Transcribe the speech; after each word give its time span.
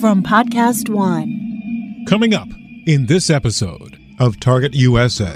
from 0.00 0.22
Podcast 0.22 0.88
One. 0.88 2.04
Coming 2.08 2.32
up 2.32 2.48
in 2.86 3.04
this 3.04 3.28
episode 3.28 3.98
of 4.18 4.40
Target 4.40 4.72
USA. 4.74 5.34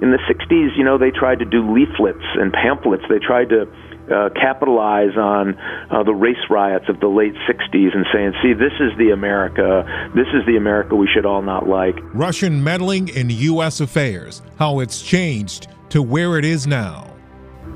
In 0.00 0.10
the 0.10 0.18
60s, 0.26 0.74
you 0.74 0.82
know, 0.82 0.96
they 0.96 1.10
tried 1.10 1.38
to 1.40 1.44
do 1.44 1.70
leaflets 1.70 2.24
and 2.36 2.50
pamphlets. 2.50 3.02
They 3.10 3.18
tried 3.18 3.50
to 3.50 3.66
uh, 4.10 4.30
capitalize 4.40 5.14
on 5.18 5.54
uh, 5.90 6.02
the 6.02 6.14
race 6.14 6.38
riots 6.48 6.86
of 6.88 6.98
the 7.00 7.08
late 7.08 7.34
60s 7.46 7.94
and 7.94 8.06
saying, 8.10 8.32
see, 8.42 8.54
this 8.54 8.72
is 8.80 8.96
the 8.96 9.10
America, 9.10 9.84
this 10.14 10.28
is 10.32 10.46
the 10.46 10.56
America 10.56 10.96
we 10.96 11.08
should 11.14 11.26
all 11.26 11.42
not 11.42 11.68
like. 11.68 11.96
Russian 12.14 12.64
meddling 12.64 13.08
in 13.08 13.28
U.S. 13.28 13.80
affairs, 13.80 14.40
how 14.58 14.78
it's 14.80 15.02
changed 15.02 15.68
to 15.90 16.02
where 16.02 16.38
it 16.38 16.46
is 16.46 16.66
now. 16.66 17.07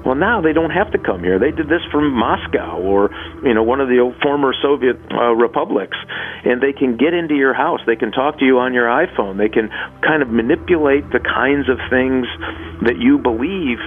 Well, 0.05 0.17
now 0.17 0.41
they 0.41 0.53
don't 0.53 0.71
have 0.71 0.91
to 0.93 0.99
come 0.99 1.23
here. 1.23 1.39
They 1.39 1.53
did 1.53 1.69
this 1.69 1.83
from 1.91 2.13
Moscow 2.13 2.81
or 2.81 3.11
you 3.45 3.55
know 3.55 3.63
one 3.63 3.81
of 3.81 3.89
the 3.89 4.01
old 4.01 4.17
former 4.21 4.53
Soviet 4.61 4.97
uh, 5.13 5.35
republics, 5.35 5.97
and 6.45 6.61
they 6.61 6.73
can 6.73 6.97
get 6.97 7.15
into 7.15 7.35
your 7.35 7.55
house. 7.55 7.81
They 7.87 7.97
can 7.97 8.11
talk 8.11 8.39
to 8.41 8.45
you 8.45 8.59
on 8.59 8.75
your 8.75 8.87
iPhone. 8.87 9.39
They 9.39 9.49
can 9.49 9.71
kind 10.03 10.23
of 10.23 10.29
manipulate 10.29 11.09
the 11.11 11.21
kinds 11.21 11.69
of 11.69 11.79
things 11.89 12.27
that 12.83 12.99
you 12.99 13.19
believe 13.19 13.79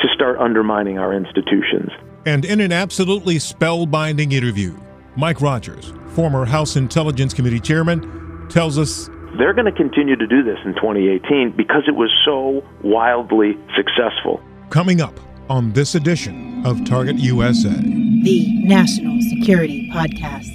to 0.00 0.08
start 0.14 0.38
undermining 0.38 0.98
our 0.98 1.14
institutions. 1.14 1.90
And 2.26 2.44
in 2.44 2.60
an 2.60 2.72
absolutely 2.72 3.36
spellbinding 3.36 4.32
interview, 4.32 4.76
Mike 5.16 5.40
Rogers, 5.40 5.92
former 6.08 6.44
House 6.44 6.76
Intelligence 6.76 7.32
Committee 7.32 7.60
chairman, 7.60 8.48
tells 8.48 8.76
us 8.76 9.08
they're 9.38 9.54
going 9.54 9.72
to 9.72 9.72
continue 9.72 10.16
to 10.16 10.26
do 10.26 10.42
this 10.42 10.58
in 10.64 10.74
2018 10.74 11.54
because 11.56 11.84
it 11.86 11.94
was 11.94 12.10
so 12.24 12.64
wildly 12.82 13.56
successful. 13.76 14.42
Coming 14.70 15.00
up 15.00 15.18
on 15.50 15.72
this 15.72 15.96
edition 15.96 16.64
of 16.64 16.84
Target 16.84 17.18
USA, 17.18 17.74
the 17.74 18.46
National 18.62 19.20
Security 19.22 19.90
Podcast. 19.90 20.48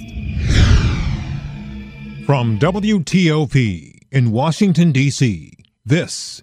From 2.24 2.58
WTOP 2.58 3.98
in 4.10 4.30
Washington, 4.30 4.92
D.C., 4.92 5.52
this 5.84 6.42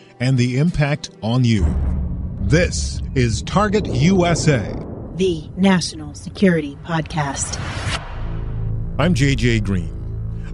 and 0.21 0.37
the 0.37 0.59
impact 0.59 1.09
on 1.23 1.43
you. 1.43 1.65
This 2.41 3.01
is 3.15 3.41
Target 3.41 3.87
USA, 3.87 4.73
the 5.15 5.49
National 5.57 6.13
Security 6.13 6.77
Podcast. 6.85 7.59
I'm 8.99 9.15
JJ 9.15 9.63
Green. 9.63 9.97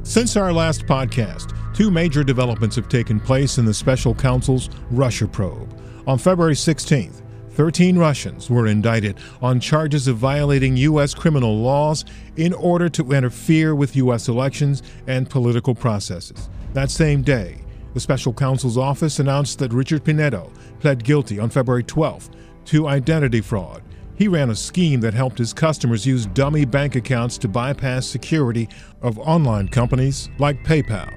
Since 0.04 0.38
our 0.38 0.54
last 0.54 0.86
podcast, 0.86 1.54
two 1.76 1.92
major 1.92 2.24
developments 2.24 2.78
have 2.78 2.88
taken 2.88 3.20
place 3.20 3.58
in 3.58 3.66
the 3.66 3.74
special 3.74 4.16
counsel's 4.16 4.70
Russia 4.90 5.28
probe. 5.28 5.78
On 6.08 6.18
February 6.18 6.56
16th, 6.56 7.22
13 7.50 7.98
Russians 7.98 8.50
were 8.50 8.68
indicted 8.68 9.18
on 9.42 9.60
charges 9.60 10.08
of 10.08 10.16
violating 10.16 10.78
U.S. 10.78 11.14
criminal 11.14 11.58
laws 11.58 12.06
in 12.38 12.54
order 12.54 12.88
to 12.88 13.12
interfere 13.12 13.76
with 13.76 13.98
U.S. 13.98 14.30
elections 14.30 14.82
and 15.08 15.30
political 15.30 15.76
processes. 15.76 16.48
That 16.72 16.90
same 16.90 17.22
day, 17.22 17.66
the 17.98 18.02
special 18.02 18.32
counsel's 18.32 18.78
office 18.78 19.18
announced 19.18 19.58
that 19.58 19.74
Richard 19.74 20.04
Pinedo 20.04 20.52
pled 20.80 21.04
guilty 21.04 21.40
on 21.40 21.50
February 21.50 21.84
12th 21.84 22.30
to 22.66 22.88
identity 22.88 23.42
fraud. 23.42 23.82
He 24.14 24.28
ran 24.28 24.52
a 24.52 24.56
scheme 24.56 25.00
that 25.00 25.16
helped 25.16 25.40
his 25.40 25.52
customers 25.52 26.06
use 26.06 26.28
dummy 26.28 26.64
bank 26.64 26.96
accounts 26.96 27.40
to 27.40 27.48
bypass 27.48 28.06
security 28.06 28.70
of 29.02 29.18
online 29.18 29.68
companies 29.68 30.30
like 30.38 30.64
PayPal. 30.64 31.12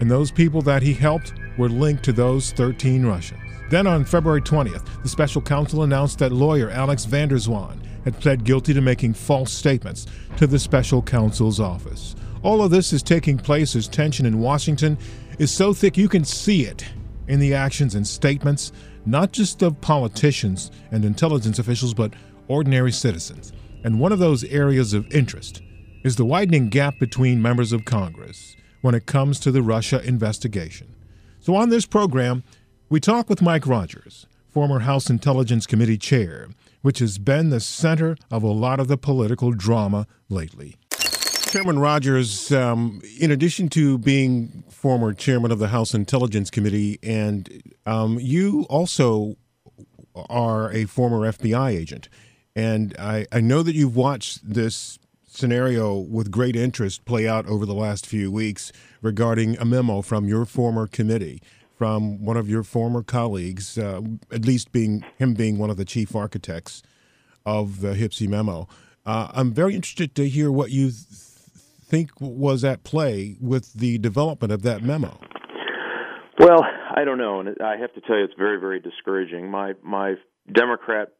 And 0.00 0.10
those 0.10 0.30
people 0.30 0.62
that 0.62 0.80
he 0.80 0.94
helped 0.94 1.34
were 1.58 1.68
linked 1.68 2.02
to 2.04 2.14
those 2.14 2.52
13 2.52 3.04
Russians. 3.04 3.42
Then 3.68 3.86
on 3.86 4.02
February 4.02 4.40
20th, 4.40 5.02
the 5.02 5.10
special 5.10 5.42
counsel 5.42 5.82
announced 5.82 6.18
that 6.20 6.32
lawyer 6.32 6.70
Alex 6.70 7.04
van 7.04 7.28
der 7.28 7.36
Zwaan 7.36 7.78
had 8.06 8.18
pled 8.20 8.42
guilty 8.42 8.72
to 8.72 8.80
making 8.80 9.12
false 9.12 9.52
statements 9.52 10.06
to 10.38 10.46
the 10.46 10.58
special 10.58 11.02
counsel's 11.02 11.60
office. 11.60 12.16
All 12.42 12.62
of 12.62 12.70
this 12.70 12.94
is 12.94 13.02
taking 13.02 13.36
place 13.38 13.76
as 13.76 13.86
tension 13.86 14.26
in 14.26 14.40
Washington 14.40 14.96
is 15.42 15.50
so 15.50 15.74
thick 15.74 15.96
you 15.96 16.08
can 16.08 16.24
see 16.24 16.62
it 16.62 16.84
in 17.26 17.40
the 17.40 17.52
actions 17.52 17.96
and 17.96 18.06
statements 18.06 18.70
not 19.04 19.32
just 19.32 19.60
of 19.62 19.80
politicians 19.80 20.70
and 20.92 21.04
intelligence 21.04 21.58
officials, 21.58 21.92
but 21.92 22.14
ordinary 22.46 22.92
citizens. 22.92 23.52
And 23.82 23.98
one 23.98 24.12
of 24.12 24.20
those 24.20 24.44
areas 24.44 24.94
of 24.94 25.12
interest 25.12 25.60
is 26.04 26.14
the 26.14 26.24
widening 26.24 26.68
gap 26.68 27.00
between 27.00 27.42
members 27.42 27.72
of 27.72 27.84
Congress 27.84 28.54
when 28.82 28.94
it 28.94 29.06
comes 29.06 29.40
to 29.40 29.50
the 29.50 29.62
Russia 29.62 30.00
investigation. 30.04 30.94
So, 31.40 31.56
on 31.56 31.70
this 31.70 31.86
program, 31.86 32.44
we 32.88 33.00
talk 33.00 33.28
with 33.28 33.42
Mike 33.42 33.66
Rogers, 33.66 34.26
former 34.48 34.78
House 34.78 35.10
Intelligence 35.10 35.66
Committee 35.66 35.98
chair, 35.98 36.50
which 36.82 37.00
has 37.00 37.18
been 37.18 37.50
the 37.50 37.58
center 37.58 38.16
of 38.30 38.44
a 38.44 38.52
lot 38.52 38.78
of 38.78 38.86
the 38.86 38.96
political 38.96 39.50
drama 39.50 40.06
lately. 40.28 40.76
Chairman 41.52 41.80
Rogers, 41.80 42.50
um, 42.52 43.02
in 43.20 43.30
addition 43.30 43.68
to 43.70 43.98
being 43.98 44.64
former 44.82 45.14
chairman 45.14 45.52
of 45.52 45.60
the 45.60 45.68
House 45.68 45.94
Intelligence 45.94 46.50
Committee, 46.50 46.98
and 47.04 47.62
um, 47.86 48.18
you 48.18 48.66
also 48.68 49.36
are 50.28 50.72
a 50.72 50.86
former 50.86 51.18
FBI 51.18 51.70
agent. 51.70 52.08
And 52.56 52.92
I, 52.98 53.26
I 53.30 53.40
know 53.40 53.62
that 53.62 53.76
you've 53.76 53.94
watched 53.94 54.40
this 54.42 54.98
scenario 55.24 55.94
with 55.94 56.32
great 56.32 56.56
interest 56.56 57.04
play 57.04 57.28
out 57.28 57.46
over 57.46 57.64
the 57.64 57.76
last 57.76 58.06
few 58.06 58.32
weeks 58.32 58.72
regarding 59.00 59.56
a 59.58 59.64
memo 59.64 60.02
from 60.02 60.26
your 60.26 60.44
former 60.44 60.88
committee, 60.88 61.40
from 61.78 62.24
one 62.24 62.36
of 62.36 62.50
your 62.50 62.64
former 62.64 63.04
colleagues, 63.04 63.78
uh, 63.78 64.00
at 64.32 64.44
least 64.44 64.72
being 64.72 65.04
him 65.16 65.32
being 65.32 65.58
one 65.58 65.70
of 65.70 65.76
the 65.76 65.84
chief 65.84 66.16
architects 66.16 66.82
of 67.46 67.82
the 67.82 67.94
HPSCI 67.94 68.26
memo. 68.26 68.66
Uh, 69.06 69.28
I'm 69.32 69.52
very 69.52 69.76
interested 69.76 70.16
to 70.16 70.28
hear 70.28 70.50
what 70.50 70.72
you 70.72 70.90
think 71.92 72.10
was 72.20 72.64
at 72.64 72.84
play 72.84 73.36
with 73.38 73.74
the 73.74 73.98
development 73.98 74.50
of 74.50 74.62
that 74.62 74.82
memo? 74.82 75.20
Well, 76.38 76.64
I 76.96 77.04
don't 77.04 77.18
know, 77.18 77.40
and 77.40 77.50
I 77.62 77.76
have 77.76 77.92
to 77.92 78.00
tell 78.00 78.16
you, 78.16 78.24
it's 78.24 78.32
very, 78.38 78.58
very 78.58 78.80
discouraging. 78.80 79.50
My 79.50 79.74
my 79.82 80.14
Democrat 80.50 81.12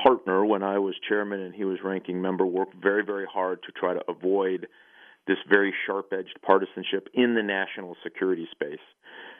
partner, 0.00 0.46
when 0.46 0.62
I 0.62 0.78
was 0.78 0.94
chairman 1.08 1.40
and 1.40 1.52
he 1.52 1.64
was 1.64 1.78
ranking 1.82 2.22
member, 2.22 2.46
worked 2.46 2.76
very, 2.80 3.04
very 3.04 3.26
hard 3.26 3.58
to 3.64 3.72
try 3.72 3.92
to 3.94 4.00
avoid 4.08 4.68
this 5.26 5.38
very 5.48 5.74
sharp-edged 5.86 6.38
partisanship 6.46 7.08
in 7.12 7.34
the 7.34 7.42
national 7.42 7.96
security 8.04 8.46
space, 8.52 8.84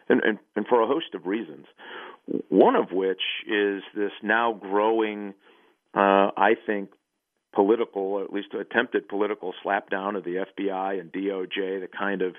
and, 0.08 0.20
and 0.24 0.38
and 0.56 0.66
for 0.66 0.82
a 0.82 0.86
host 0.88 1.14
of 1.14 1.26
reasons. 1.26 1.66
One 2.48 2.74
of 2.74 2.90
which 2.90 3.22
is 3.46 3.82
this 3.94 4.12
now 4.22 4.52
growing, 4.52 5.34
uh, 5.94 6.30
I 6.36 6.54
think, 6.66 6.90
political, 7.54 8.22
at 8.22 8.32
least 8.32 8.48
attempted 8.54 9.08
political 9.08 9.54
slapdown 9.64 10.16
of 10.16 10.24
the 10.24 10.44
FBI 10.58 11.00
and 11.00 11.12
DOJ, 11.12 11.80
the 11.80 11.88
kind 11.96 12.22
of 12.22 12.34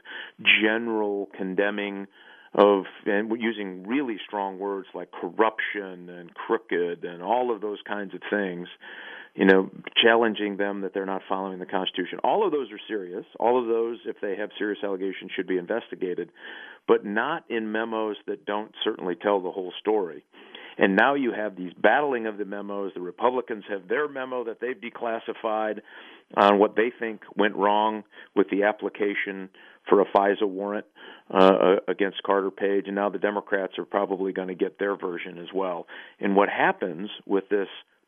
general 0.62 1.30
condemning 1.36 2.08
of 2.54 2.86
and 3.06 3.30
using 3.42 3.86
really 3.86 4.18
strong 4.26 4.60
words 4.60 4.88
like 4.94 5.12
corruption 5.12 6.10
and 6.10 6.34
crooked 6.34 7.04
and 7.04 7.22
all 7.22 7.54
of 7.54 7.60
those 7.60 7.80
kinds 7.86 8.14
of 8.14 8.22
things 8.30 8.70
you 9.36 9.44
know 9.44 9.70
challenging 10.02 10.56
them 10.56 10.82
that 10.82 10.94
they're 10.94 11.06
not 11.06 11.22
following 11.28 11.60
the 11.60 11.66
constitution. 11.66 12.20
All 12.24 12.46
of 12.46 12.54
those 12.54 12.72
are 12.72 12.80
serious. 12.88 13.26
All 13.40 13.62
of 13.62 13.68
those 13.68 13.98
if 14.06 14.16
they 14.22 14.38
have 14.38 14.52
serious 14.58 14.80
allegations 14.84 15.32
should 15.36 15.48
be 15.48 15.58
investigated 15.58 16.30
but 16.88 17.04
not 17.04 17.44
in 17.50 17.72
memos 17.72 18.16
that 18.28 18.46
don't 18.46 18.72
certainly 18.84 19.16
tell 19.16 19.42
the 19.42 19.52
whole 19.52 19.74
story 19.80 20.24
and 20.78 20.96
now 20.96 21.16
you 21.16 21.32
have 21.32 21.56
these 21.56 21.74
battling 21.74 22.28
of 22.28 22.38
the 22.38 22.46
memos. 22.46 22.92
The 22.94 23.02
Republicans 23.02 23.64
have 23.70 23.88
their 23.88 24.08
memo 24.08 24.44
that 24.46 24.60
they've 24.60 24.76
declassified 24.76 25.80
on 26.36 26.60
what 26.60 26.76
they 26.76 26.92
think 26.98 27.22
went 27.36 27.56
wrong 27.56 28.04
with 28.36 28.50
the 28.50 28.64
application 28.64 29.50
for 29.88 30.02
a 30.02 30.06
FISA 30.06 30.48
warrant 30.48 30.86
uh, 31.34 31.76
against 31.88 32.24
Carter 32.24 32.52
Page, 32.52 32.86
and 32.88 32.96
now 32.96 33.10
the 33.10 33.20
Democrats 33.20 33.74
are 33.78 33.86
probably 33.86 34.34
going 34.34 34.48
to 34.48 34.56
get 34.56 34.80
their 34.80 34.96
version 34.96 35.38
as 35.38 35.48
well. 35.54 35.86
And 36.20 36.36
what 36.36 36.50
happens 36.50 37.10
with 37.26 37.50
this 37.50 37.68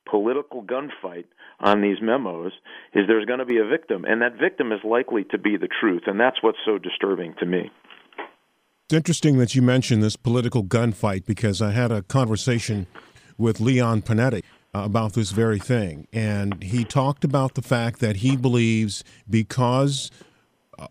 political 0.09 0.63
gunfight 0.63 1.25
on 1.59 1.81
these 1.81 1.97
memos 2.01 2.51
is 2.93 3.03
there's 3.07 3.25
going 3.25 3.39
to 3.39 3.45
be 3.45 3.57
a 3.57 3.65
victim, 3.65 4.05
and 4.05 4.21
that 4.21 4.39
victim 4.39 4.71
is 4.71 4.79
likely 4.83 5.23
to 5.25 5.37
be 5.37 5.57
the 5.57 5.69
truth, 5.79 6.03
and 6.07 6.19
that's 6.19 6.41
what's 6.41 6.57
so 6.65 6.77
disturbing 6.77 7.35
to 7.39 7.45
me. 7.45 7.71
It's 8.87 8.93
interesting 8.93 9.37
that 9.39 9.53
you 9.53 9.61
mentioned 9.61 10.01
this 10.01 10.15
political 10.15 10.63
gunfight 10.63 11.25
because 11.25 11.61
I 11.61 11.71
had 11.71 11.91
a 11.91 12.03
conversation 12.03 12.87
with 13.37 13.59
Leon 13.59 14.03
Panetta 14.03 14.41
uh, 14.73 14.79
about 14.79 15.11
this 15.11 15.31
very 15.31 15.59
thing. 15.59 16.07
And 16.13 16.63
he 16.63 16.85
talked 16.85 17.25
about 17.25 17.55
the 17.55 17.61
fact 17.61 17.99
that 17.99 18.17
he 18.17 18.37
believes 18.37 19.03
because 19.29 20.09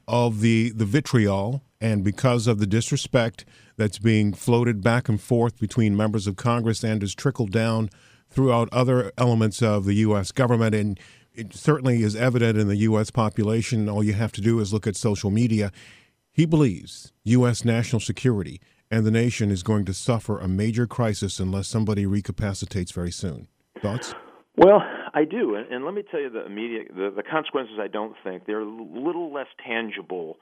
of 0.06 0.42
the, 0.42 0.72
the 0.72 0.84
vitriol 0.84 1.62
and 1.80 2.04
because 2.04 2.46
of 2.46 2.58
the 2.58 2.66
disrespect 2.66 3.46
that's 3.78 3.98
being 3.98 4.34
floated 4.34 4.82
back 4.82 5.08
and 5.08 5.18
forth 5.18 5.58
between 5.58 5.96
members 5.96 6.26
of 6.26 6.36
Congress 6.36 6.84
and 6.84 7.00
has 7.00 7.14
trickled 7.14 7.50
down 7.50 7.88
throughout 8.28 8.68
other 8.72 9.10
elements 9.16 9.62
of 9.62 9.86
the 9.86 9.94
U.S. 9.94 10.32
government. 10.32 10.74
And 10.74 11.00
it 11.32 11.54
certainly 11.54 12.02
is 12.02 12.14
evident 12.14 12.58
in 12.58 12.68
the 12.68 12.76
U.S. 12.76 13.10
population. 13.10 13.88
All 13.88 14.04
you 14.04 14.12
have 14.12 14.32
to 14.32 14.42
do 14.42 14.60
is 14.60 14.70
look 14.70 14.86
at 14.86 14.96
social 14.96 15.30
media. 15.30 15.72
He 16.36 16.44
believes 16.44 17.14
U.S. 17.24 17.64
national 17.64 18.00
security 18.00 18.60
and 18.90 19.06
the 19.06 19.10
nation 19.10 19.50
is 19.50 19.62
going 19.62 19.86
to 19.86 19.94
suffer 19.94 20.38
a 20.38 20.46
major 20.46 20.86
crisis 20.86 21.40
unless 21.40 21.66
somebody 21.66 22.04
recapacitates 22.04 22.92
very 22.92 23.10
soon. 23.10 23.48
Thoughts? 23.80 24.14
Well, 24.54 24.82
I 25.14 25.24
do, 25.24 25.54
and, 25.54 25.66
and 25.72 25.86
let 25.86 25.94
me 25.94 26.02
tell 26.10 26.20
you 26.20 26.28
the 26.28 26.44
immediate 26.44 26.88
the, 26.94 27.10
the 27.16 27.22
consequences. 27.22 27.78
I 27.80 27.88
don't 27.88 28.14
think 28.22 28.44
they're 28.44 28.60
a 28.60 28.68
little 28.68 29.32
less 29.32 29.46
tangible 29.66 30.36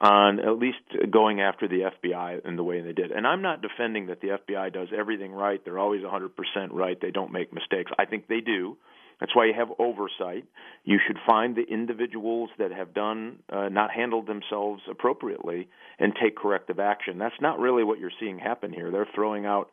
on 0.00 0.40
at 0.40 0.58
least 0.58 0.78
going 1.12 1.40
after 1.40 1.68
the 1.68 1.92
FBI 1.94 2.44
in 2.44 2.56
the 2.56 2.64
way 2.64 2.80
they 2.80 2.92
did. 2.92 3.12
And 3.12 3.24
I'm 3.24 3.40
not 3.40 3.62
defending 3.62 4.06
that 4.06 4.20
the 4.20 4.38
FBI 4.38 4.72
does 4.72 4.88
everything 4.96 5.30
right. 5.30 5.64
They're 5.64 5.78
always 5.78 6.02
100% 6.02 6.30
right. 6.72 7.00
They 7.00 7.12
don't 7.12 7.32
make 7.32 7.52
mistakes. 7.52 7.92
I 8.00 8.04
think 8.04 8.26
they 8.26 8.40
do. 8.40 8.78
That's 9.20 9.34
why 9.34 9.46
you 9.46 9.54
have 9.54 9.68
oversight. 9.78 10.44
You 10.84 10.98
should 11.06 11.16
find 11.26 11.56
the 11.56 11.62
individuals 11.62 12.50
that 12.58 12.70
have 12.72 12.92
done 12.92 13.38
uh, 13.50 13.68
not 13.68 13.90
handled 13.90 14.26
themselves 14.26 14.82
appropriately 14.90 15.68
and 15.98 16.12
take 16.20 16.36
corrective 16.36 16.78
action. 16.78 17.18
That's 17.18 17.40
not 17.40 17.58
really 17.58 17.82
what 17.82 17.98
you're 17.98 18.10
seeing 18.20 18.38
happen 18.38 18.72
here. 18.72 18.90
They're 18.90 19.08
throwing 19.14 19.46
out 19.46 19.70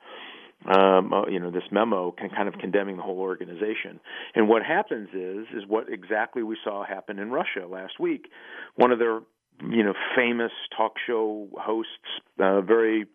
um, 0.66 1.12
uh, 1.12 1.28
you 1.28 1.40
know 1.40 1.52
this 1.52 1.64
memo 1.72 2.12
can 2.12 2.30
kind 2.30 2.48
of 2.48 2.54
condemning 2.56 2.96
the 2.96 3.04
whole 3.04 3.20
organization. 3.20 4.00
And 4.34 4.48
what 4.48 4.64
happens 4.64 5.10
is 5.14 5.46
is 5.54 5.68
what 5.68 5.92
exactly 5.92 6.42
we 6.42 6.58
saw 6.64 6.86
happen 6.86 7.20
in 7.20 7.32
Russia 7.32 7.68
last 7.70 8.00
week. 8.00 8.28
One 8.76 8.92
of 8.92 9.00
their 9.00 9.20
you 9.62 9.84
know 9.84 9.94
famous 10.16 10.52
talk 10.76 10.94
show 11.06 11.50
hosts, 11.60 11.92
uh, 12.40 12.62
very 12.62 13.08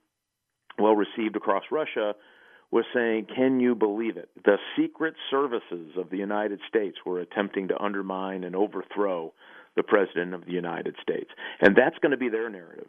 well 0.78 0.94
received 0.94 1.36
across 1.36 1.64
Russia, 1.70 2.14
was 2.70 2.84
saying, 2.94 3.26
Can 3.34 3.60
you 3.60 3.74
believe 3.74 4.16
it? 4.16 4.28
The 4.44 4.58
secret 4.76 5.14
services 5.30 5.92
of 5.96 6.10
the 6.10 6.18
United 6.18 6.60
States 6.68 6.98
were 7.04 7.20
attempting 7.20 7.68
to 7.68 7.82
undermine 7.82 8.44
and 8.44 8.54
overthrow 8.54 9.32
the 9.76 9.82
President 9.82 10.34
of 10.34 10.44
the 10.44 10.52
United 10.52 10.96
States. 11.00 11.30
And 11.60 11.76
that's 11.76 11.98
going 11.98 12.10
to 12.10 12.18
be 12.18 12.28
their 12.28 12.50
narrative. 12.50 12.88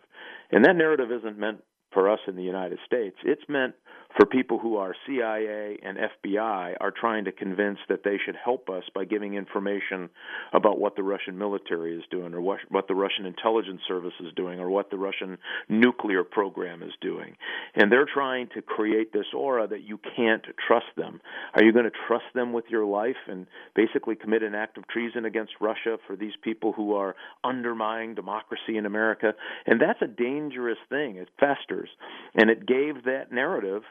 And 0.51 0.65
that 0.65 0.75
narrative 0.75 1.11
isn't 1.11 1.37
meant 1.37 1.63
for 1.93 2.09
us 2.09 2.19
in 2.27 2.35
the 2.35 2.43
United 2.43 2.79
States. 2.85 3.15
It's 3.23 3.43
meant 3.47 3.75
for 4.17 4.25
people 4.25 4.57
who 4.57 4.77
are 4.77 4.95
CIA 5.05 5.77
and 5.83 5.97
FBI 5.97 6.75
are 6.81 6.91
trying 6.91 7.25
to 7.25 7.31
convince 7.31 7.77
that 7.89 8.03
they 8.03 8.17
should 8.23 8.35
help 8.35 8.69
us 8.69 8.83
by 8.93 9.05
giving 9.05 9.35
information 9.35 10.09
about 10.51 10.79
what 10.79 10.95
the 10.95 11.03
Russian 11.03 11.37
military 11.37 11.95
is 11.95 12.03
doing 12.09 12.33
or 12.33 12.41
what, 12.41 12.59
what 12.69 12.87
the 12.87 12.95
Russian 12.95 13.25
intelligence 13.25 13.81
service 13.87 14.13
is 14.19 14.33
doing 14.35 14.59
or 14.59 14.69
what 14.69 14.89
the 14.89 14.97
Russian 14.97 15.37
nuclear 15.67 16.23
program 16.23 16.81
is 16.81 16.91
doing. 17.01 17.35
And 17.75 17.91
they're 17.91 18.07
trying 18.11 18.47
to 18.55 18.61
create 18.63 19.13
this 19.13 19.27
aura 19.35 19.67
that 19.67 19.83
you 19.83 19.99
can't 20.15 20.43
trust 20.67 20.87
them. 20.97 21.21
Are 21.53 21.63
you 21.63 21.71
going 21.71 21.85
to 21.85 21.91
trust 22.07 22.25
them 22.33 22.51
with 22.51 22.65
your 22.69 22.85
life 22.85 23.15
and 23.27 23.45
basically 23.75 24.15
commit 24.15 24.41
an 24.41 24.55
act 24.55 24.77
of 24.79 24.87
treason 24.87 25.25
against 25.25 25.53
Russia 25.61 25.97
for 26.07 26.15
these 26.15 26.33
people 26.41 26.73
who 26.73 26.95
are 26.95 27.15
undermining 27.43 28.15
democracy 28.15 28.75
in 28.75 28.87
America? 28.87 29.33
And 29.67 29.79
that's 29.79 30.01
a 30.01 30.07
dangerous 30.07 30.79
thing. 30.89 31.17
It 31.17 31.29
festers. 31.39 31.89
And 32.33 32.49
it 32.49 32.65
gave 32.65 33.03
that 33.05 33.31
narrative 33.31 33.83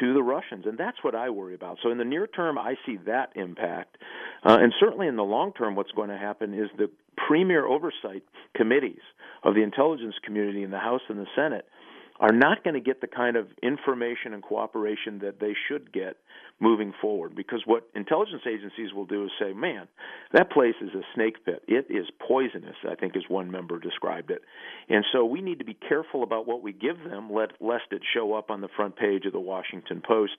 to 0.00 0.14
the 0.14 0.22
Russians, 0.22 0.64
and 0.66 0.78
that's 0.78 0.98
what 1.02 1.14
I 1.14 1.30
worry 1.30 1.54
about. 1.54 1.78
So 1.82 1.90
in 1.90 1.98
the 1.98 2.04
near 2.04 2.26
term, 2.26 2.58
I 2.58 2.74
see 2.84 2.98
that 3.06 3.30
impact, 3.34 3.96
uh, 4.44 4.56
and 4.60 4.72
certainly 4.78 5.06
in 5.06 5.16
the 5.16 5.24
long 5.24 5.52
term, 5.52 5.74
what's 5.74 5.92
going 5.92 6.10
to 6.10 6.18
happen 6.18 6.54
is 6.54 6.68
the 6.76 6.90
premier 7.16 7.66
oversight 7.66 8.22
committees 8.54 9.00
of 9.42 9.54
the 9.54 9.62
intelligence 9.62 10.14
community 10.24 10.62
in 10.62 10.70
the 10.70 10.78
House 10.78 11.02
and 11.08 11.18
the 11.18 11.26
Senate 11.34 11.66
are 12.20 12.32
not 12.32 12.64
going 12.64 12.74
to 12.74 12.80
get 12.80 13.00
the 13.00 13.06
kind 13.06 13.36
of 13.36 13.46
information 13.62 14.32
and 14.32 14.42
cooperation 14.42 15.18
that 15.20 15.40
they 15.40 15.54
should 15.68 15.92
get 15.92 16.16
moving 16.58 16.92
forward. 17.00 17.34
Because 17.34 17.62
what 17.66 17.88
intelligence 17.94 18.42
agencies 18.48 18.92
will 18.94 19.04
do 19.04 19.24
is 19.24 19.30
say, 19.38 19.52
man, 19.52 19.88
that 20.32 20.50
place 20.50 20.74
is 20.80 20.90
a 20.94 21.02
snake 21.14 21.44
pit. 21.44 21.62
It 21.68 21.86
is 21.90 22.06
poisonous, 22.26 22.76
I 22.88 22.94
think, 22.94 23.16
as 23.16 23.22
one 23.28 23.50
member 23.50 23.78
described 23.78 24.30
it. 24.30 24.42
And 24.88 25.04
so 25.12 25.24
we 25.24 25.42
need 25.42 25.58
to 25.58 25.64
be 25.64 25.74
careful 25.74 26.22
about 26.22 26.46
what 26.46 26.62
we 26.62 26.72
give 26.72 26.96
them, 27.08 27.30
lest 27.32 27.84
it 27.90 28.02
show 28.14 28.34
up 28.34 28.50
on 28.50 28.60
the 28.60 28.68
front 28.74 28.96
page 28.96 29.26
of 29.26 29.32
the 29.32 29.40
Washington 29.40 30.02
Post. 30.06 30.32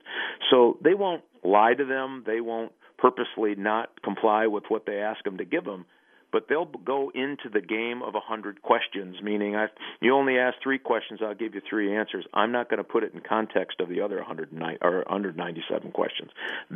So 0.49 0.77
they 0.83 0.95
won't 0.95 1.23
lie 1.43 1.73
to 1.73 1.85
them, 1.85 2.23
they 2.25 2.41
won't 2.41 2.71
purposely 2.97 3.53
not 3.55 4.01
comply 4.01 4.47
with 4.47 4.63
what 4.69 4.87
they 4.87 4.97
ask 4.97 5.23
them 5.23 5.37
to 5.37 5.45
give 5.45 5.65
them 5.65 5.85
but 6.31 6.47
they'll 6.49 6.65
go 6.65 7.11
into 7.13 7.49
the 7.51 7.61
game 7.61 8.01
of 8.01 8.15
a 8.15 8.19
hundred 8.19 8.61
questions, 8.61 9.17
meaning 9.21 9.55
I, 9.55 9.67
you 10.01 10.13
only 10.13 10.37
ask 10.37 10.57
three 10.61 10.79
questions, 10.79 11.19
I'll 11.23 11.35
give 11.35 11.55
you 11.55 11.61
three 11.67 11.95
answers. 11.95 12.25
I'm 12.33 12.51
not 12.51 12.69
going 12.69 12.79
to 12.79 12.83
put 12.83 13.03
it 13.03 13.13
in 13.13 13.21
context 13.21 13.79
of 13.79 13.89
the 13.89 14.01
other 14.01 14.17
109 14.17 14.77
or 14.81 14.97
197 14.97 15.91
questions. 15.91 16.31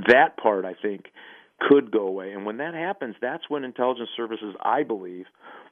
That 0.07 0.37
part, 0.37 0.65
I 0.65 0.73
think, 0.81 1.05
could 1.59 1.91
go 1.91 2.07
away, 2.07 2.31
and 2.31 2.45
when 2.45 2.57
that 2.57 2.73
happens, 2.73 3.15
that's 3.21 3.43
when 3.49 3.63
intelligence 3.63 4.09
services, 4.17 4.55
I 4.63 4.83
believe, 4.83 5.25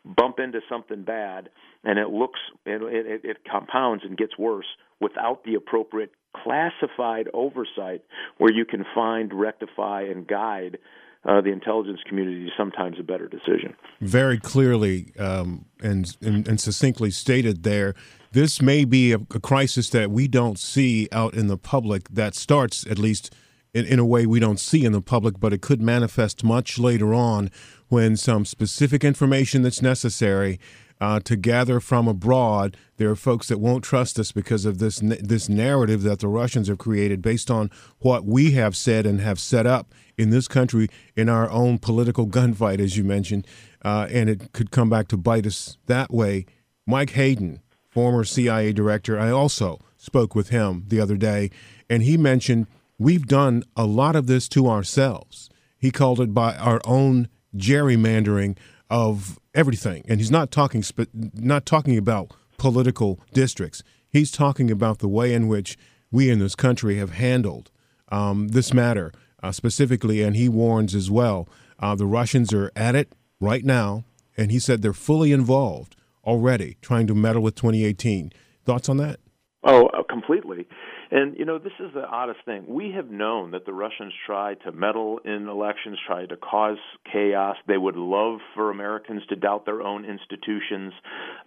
bump 0.05 0.39
into 0.39 0.59
something 0.69 1.03
bad, 1.03 1.49
and 1.83 1.97
it 1.97 2.09
looks 2.09 2.39
it, 2.65 2.81
it, 2.81 3.21
it 3.23 3.37
compounds 3.49 4.03
and 4.03 4.17
gets 4.17 4.37
worse 4.37 4.67
without 4.99 5.43
the 5.43 5.55
appropriate 5.55 6.11
classified 6.35 7.27
oversight 7.33 8.03
where 8.37 8.53
you 8.53 8.65
can 8.65 8.85
find, 8.93 9.33
rectify, 9.33 10.03
and 10.03 10.27
guide 10.27 10.77
uh, 11.25 11.41
the 11.41 11.51
intelligence 11.51 11.99
community 12.07 12.45
is 12.45 12.51
sometimes 12.57 12.97
a 12.99 13.03
better 13.03 13.27
decision. 13.27 13.75
Very 13.99 14.39
clearly 14.39 15.13
um, 15.19 15.65
and, 15.81 16.15
and, 16.21 16.47
and, 16.47 16.61
succinctly 16.61 17.11
stated 17.11 17.63
there. 17.63 17.93
This 18.31 18.61
may 18.61 18.85
be 18.85 19.11
a, 19.11 19.17
a, 19.17 19.39
crisis 19.39 19.89
that 19.89 20.11
we 20.11 20.27
don't 20.27 20.57
see 20.57 21.09
out 21.11 21.33
in 21.33 21.47
the 21.47 21.57
public 21.57 22.07
that 22.09 22.35
starts, 22.35 22.87
at 22.87 22.97
least 22.97 23.35
in, 23.73 23.85
in 23.85 23.99
a 23.99 24.05
way 24.05 24.25
we 24.25 24.39
don't 24.39 24.59
see 24.59 24.85
in 24.85 24.93
the 24.93 25.01
public, 25.01 25.39
but 25.39 25.51
it 25.51 25.61
could 25.61 25.81
manifest 25.81 26.43
much 26.43 26.79
later 26.79 27.13
on 27.13 27.51
when 27.89 28.15
some 28.15 28.45
specific 28.45 29.03
information 29.03 29.61
that's 29.61 29.81
necessary 29.81 30.59
uh, 31.01 31.19
to 31.21 31.35
gather 31.35 31.79
from 31.79 32.07
abroad. 32.07 32.75
There 32.97 33.09
are 33.09 33.15
folks 33.15 33.47
that 33.47 33.59
won't 33.59 33.83
trust 33.83 34.19
us 34.19 34.31
because 34.31 34.65
of 34.65 34.79
this 34.79 34.99
this 34.99 35.49
narrative 35.49 36.01
that 36.03 36.19
the 36.19 36.27
Russians 36.27 36.67
have 36.67 36.77
created 36.77 37.21
based 37.21 37.49
on 37.49 37.71
what 37.99 38.25
we 38.25 38.51
have 38.51 38.75
said 38.75 39.05
and 39.05 39.21
have 39.21 39.39
set 39.39 39.65
up 39.65 39.93
in 40.17 40.29
this 40.29 40.47
country 40.47 40.89
in 41.15 41.29
our 41.29 41.49
own 41.49 41.77
political 41.77 42.27
gunfight, 42.27 42.79
as 42.79 42.97
you 42.97 43.03
mentioned, 43.03 43.47
uh, 43.83 44.07
and 44.11 44.29
it 44.29 44.51
could 44.51 44.71
come 44.71 44.89
back 44.89 45.07
to 45.07 45.17
bite 45.17 45.45
us 45.45 45.77
that 45.85 46.11
way. 46.11 46.45
Mike 46.85 47.11
Hayden, 47.11 47.61
former 47.87 48.23
CIA 48.23 48.73
director, 48.73 49.17
I 49.17 49.29
also 49.29 49.79
spoke 49.95 50.35
with 50.35 50.49
him 50.49 50.85
the 50.87 50.99
other 50.99 51.15
day, 51.15 51.51
and 51.89 52.03
he 52.03 52.17
mentioned 52.17 52.67
we've 52.97 53.27
done 53.27 53.63
a 53.77 53.85
lot 53.85 54.15
of 54.15 54.27
this 54.27 54.49
to 54.49 54.67
ourselves. 54.67 55.49
He 55.77 55.91
called 55.91 56.19
it 56.19 56.33
by 56.33 56.55
our 56.55 56.81
own 56.83 57.29
gerrymandering 57.55 58.57
of 58.89 59.38
everything, 59.53 60.03
and 60.07 60.19
he's 60.19 60.31
not 60.31 60.51
talking 60.51 60.83
spe- 60.83 61.13
not 61.13 61.65
talking 61.65 61.97
about 61.97 62.31
political 62.57 63.19
districts. 63.33 63.83
He's 64.07 64.31
talking 64.31 64.71
about 64.71 64.99
the 64.99 65.07
way 65.07 65.33
in 65.33 65.47
which 65.47 65.77
we 66.11 66.29
in 66.29 66.39
this 66.39 66.55
country 66.55 66.97
have 66.97 67.11
handled 67.11 67.71
um, 68.11 68.49
this 68.49 68.73
matter 68.73 69.11
uh, 69.41 69.51
specifically, 69.51 70.21
and 70.21 70.35
he 70.35 70.49
warns 70.49 70.95
as 70.95 71.09
well. 71.11 71.47
Uh, 71.79 71.95
the 71.95 72.05
Russians 72.05 72.53
are 72.53 72.71
at 72.75 72.95
it 72.95 73.13
right 73.39 73.63
now, 73.63 74.03
and 74.35 74.51
he 74.51 74.59
said 74.59 74.81
they're 74.81 74.93
fully 74.93 75.31
involved 75.31 75.95
already, 76.25 76.77
trying 76.81 77.07
to 77.07 77.15
meddle 77.15 77.41
with 77.41 77.55
2018. 77.55 78.31
Thoughts 78.65 78.89
on 78.89 78.97
that? 78.97 79.19
Oh, 79.61 79.87
uh, 79.87 80.03
completely. 80.09 80.67
And 81.11 81.37
you 81.37 81.43
know, 81.43 81.57
this 81.59 81.73
is 81.81 81.91
the 81.93 82.05
oddest 82.05 82.39
thing. 82.45 82.63
We 82.65 82.93
have 82.95 83.09
known 83.09 83.51
that 83.51 83.65
the 83.65 83.73
Russians 83.73 84.13
try 84.25 84.53
to 84.65 84.71
meddle 84.71 85.19
in 85.25 85.49
elections, 85.49 85.97
try 86.07 86.25
to 86.25 86.37
cause 86.37 86.77
chaos. 87.11 87.57
They 87.67 87.77
would 87.77 87.97
love 87.97 88.39
for 88.55 88.71
Americans 88.71 89.21
to 89.27 89.35
doubt 89.35 89.65
their 89.65 89.81
own 89.81 90.05
institutions. 90.05 90.93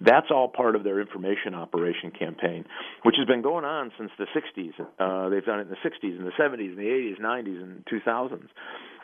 That's 0.01 0.27
all 0.31 0.49
part 0.49 0.77
of 0.77 0.85
their 0.85 1.01
information 1.01 1.55
operation 1.55 2.11
campaign, 2.11 2.67
which 3.03 3.15
has 3.17 3.27
been 3.27 3.41
going 3.41 3.65
on 3.65 3.91
since 3.97 4.11
the 4.19 4.27
60s. 4.37 4.73
Uh, 4.99 5.31
they've 5.31 5.45
done 5.45 5.61
it 5.61 5.69
in 5.69 5.71
the 5.71 5.77
60s, 5.77 6.19
in 6.19 6.25
the 6.25 6.33
70s, 6.39 6.73
in 6.73 6.77
the 6.77 6.83
80s, 6.83 7.19
90s, 7.19 7.63
and 7.63 7.85
2000s. 7.87 8.49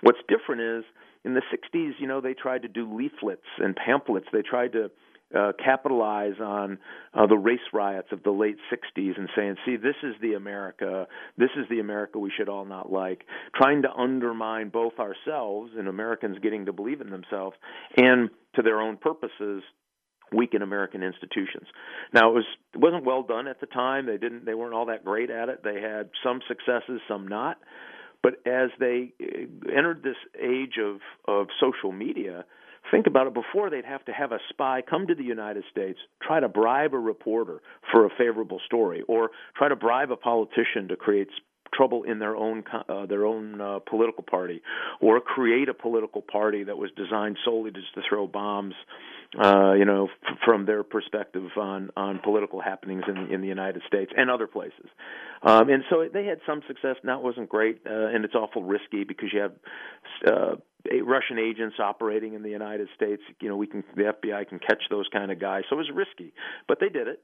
What's 0.03 0.19
different 0.29 0.61
is 0.61 0.85
in 1.25 1.33
the 1.33 1.43
60s, 1.53 1.93
you 1.99 2.07
know, 2.07 2.21
they 2.21 2.35
tried 2.35 2.63
to 2.63 2.69
do 2.69 2.95
leaflets 2.95 3.41
and 3.59 3.75
pamphlets. 3.75 4.27
They 4.33 4.43
tried 4.43 4.73
to 4.73 4.91
uh, 5.37 5.53
capitalize 5.63 6.41
on 6.41 6.79
uh, 7.15 7.27
the 7.27 7.37
race 7.37 7.59
riots 7.73 8.09
of 8.13 8.23
the 8.23 8.31
late 8.31 8.57
60s 8.73 9.19
and 9.19 9.29
saying, 9.37 9.57
see, 9.67 9.77
this 9.77 9.97
is 10.03 10.15
the 10.23 10.35
America, 10.35 11.07
this 11.37 11.51
is 11.57 11.67
the 11.69 11.81
America 11.81 12.19
we 12.19 12.33
should 12.37 12.49
all 12.49 12.65
not 12.65 12.91
like, 12.91 13.25
trying 13.55 13.83
to 13.83 13.93
undermine 13.93 14.71
both 14.71 14.95
ourselves 14.99 15.73
and 15.77 15.89
Americans 15.89 16.39
getting 16.43 16.67
to 16.67 16.73
believe 16.73 17.01
in 17.01 17.11
themselves 17.11 17.57
and 17.97 18.31
to 18.55 18.63
their 18.63 18.81
own 18.81 18.97
purposes 18.97 19.63
weaken 20.33 20.63
American 20.63 21.03
institutions. 21.03 21.67
Now 22.13 22.31
it 22.31 22.35
was 22.35 22.45
it 22.75 22.81
wasn't 22.81 23.05
well 23.05 23.23
done 23.23 23.47
at 23.47 23.61
the 23.61 23.67
time. 23.67 24.07
They 24.07 24.19
didn't 24.19 24.45
they 24.45 24.55
weren't 24.55 24.75
all 24.75 24.87
that 24.87 25.05
great 25.05 25.31
at 25.31 25.49
it. 25.49 25.63
They 25.65 25.81
had 25.81 26.11
some 26.23 26.41
successes, 26.47 27.01
some 27.09 27.29
not. 27.29 27.59
But 28.23 28.35
as 28.47 28.71
they 28.79 29.15
uh, 29.23 29.75
entered 29.75 30.03
this 30.03 30.17
age 30.39 30.79
of 30.83 31.01
of 31.27 31.47
social 31.61 31.93
media, 31.93 32.45
think 32.91 33.07
about 33.07 33.27
it 33.27 33.35
before 33.35 33.71
they'd 33.71 33.85
have 33.85 34.05
to 34.07 34.13
have 34.13 34.33
a 34.33 34.39
spy 34.51 34.83
come 34.89 35.07
to 35.07 35.15
the 35.15 35.25
United 35.25 35.65
States, 35.71 35.99
try 36.23 36.41
to 36.41 36.49
bribe 36.49 36.95
a 36.95 36.99
reporter 36.99 37.61
for 37.93 38.07
a 38.07 38.11
favorable 38.17 38.61
story, 38.67 39.03
or 39.09 39.31
try 39.57 39.69
to 39.69 39.77
bribe 39.77 40.11
a 40.11 40.17
politician 40.17 40.89
to 40.89 40.97
create 40.97 41.29
trouble 41.75 42.03
in 42.05 42.19
their 42.19 42.37
own 42.37 42.65
uh, 42.89 43.07
their 43.07 43.27
own 43.27 43.61
uh, 43.61 43.79
political 43.89 44.25
party, 44.25 44.63
or 45.01 45.21
create 45.21 45.69
a 45.69 45.75
political 45.75 46.23
party 46.23 46.65
that 46.65 46.77
was 46.77 46.91
designed 46.97 47.37
solely 47.45 47.71
just 47.71 47.93
to 47.95 48.01
throw 48.09 48.27
bombs, 48.27 48.75
uh, 49.39 49.73
you 49.73 49.85
know, 49.85 50.07
f- 50.07 50.39
from 50.45 50.67
their 50.67 50.83
perspective 50.83 51.45
on 51.57 51.91
on 51.97 52.21
political 52.23 52.61
happenings 52.61 53.03
in 53.07 53.33
in 53.33 53.41
the 53.41 53.49
United 53.49 53.83
States 53.87 54.11
and 54.17 54.31
other 54.31 54.47
places. 54.47 54.89
Um, 55.43 55.69
and 55.69 55.85
so 55.91 56.09
they 56.13 56.25
had 56.27 56.41
some 56.47 56.63
success. 56.67 56.97
Now 57.05 57.19
it 57.19 57.25
wasn't 57.25 57.49
great, 57.49 57.83
uh, 57.87 58.09
and 58.09 58.25
it's 58.25 58.35
awful 58.35 58.63
risky 58.63 59.05
because 59.05 59.29
you 59.33 59.41
have. 59.41 60.59
Russian 61.05 61.39
agents 61.39 61.77
operating 61.79 62.35
in 62.35 62.43
the 62.43 62.51
United 62.51 62.89
States, 62.95 63.23
you 63.41 63.49
know, 63.49 63.57
we 63.57 63.67
can 63.67 63.85
the 63.97 64.13
FBI 64.23 64.49
can 64.49 64.59
catch 64.59 64.83
those 64.91 65.07
kind 65.13 65.31
of 65.31 65.41
guys. 65.41 65.65
So 65.69 65.77
it 65.77 65.79
was 65.79 65.91
risky, 65.93 66.33
but 66.67 66.79
they 66.81 66.89
did 66.89 67.09
it. 67.09 67.21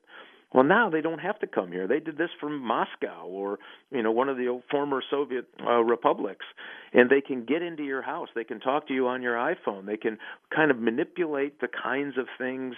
Well, 0.52 0.64
now 0.64 0.88
they 0.88 1.00
don't 1.00 1.18
have 1.18 1.40
to 1.40 1.48
come 1.48 1.72
here. 1.72 1.88
They 1.88 1.98
did 1.98 2.16
this 2.16 2.30
from 2.40 2.60
Moscow 2.60 3.26
or 3.26 3.58
you 3.90 4.02
know 4.02 4.12
one 4.12 4.28
of 4.28 4.36
the 4.36 4.60
former 4.70 5.02
Soviet 5.10 5.46
uh, 5.66 5.82
republics, 5.82 6.46
and 6.92 7.10
they 7.10 7.20
can 7.20 7.44
get 7.44 7.62
into 7.62 7.82
your 7.82 8.02
house. 8.02 8.28
They 8.34 8.44
can 8.44 8.60
talk 8.60 8.86
to 8.88 8.94
you 8.94 9.08
on 9.08 9.20
your 9.20 9.34
iPhone. 9.34 9.86
They 9.86 9.96
can 9.96 10.18
kind 10.54 10.70
of 10.70 10.78
manipulate 10.78 11.60
the 11.60 11.68
kinds 11.68 12.16
of 12.18 12.26
things 12.38 12.76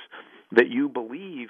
that 0.52 0.68
you 0.68 0.88
believe 0.88 1.48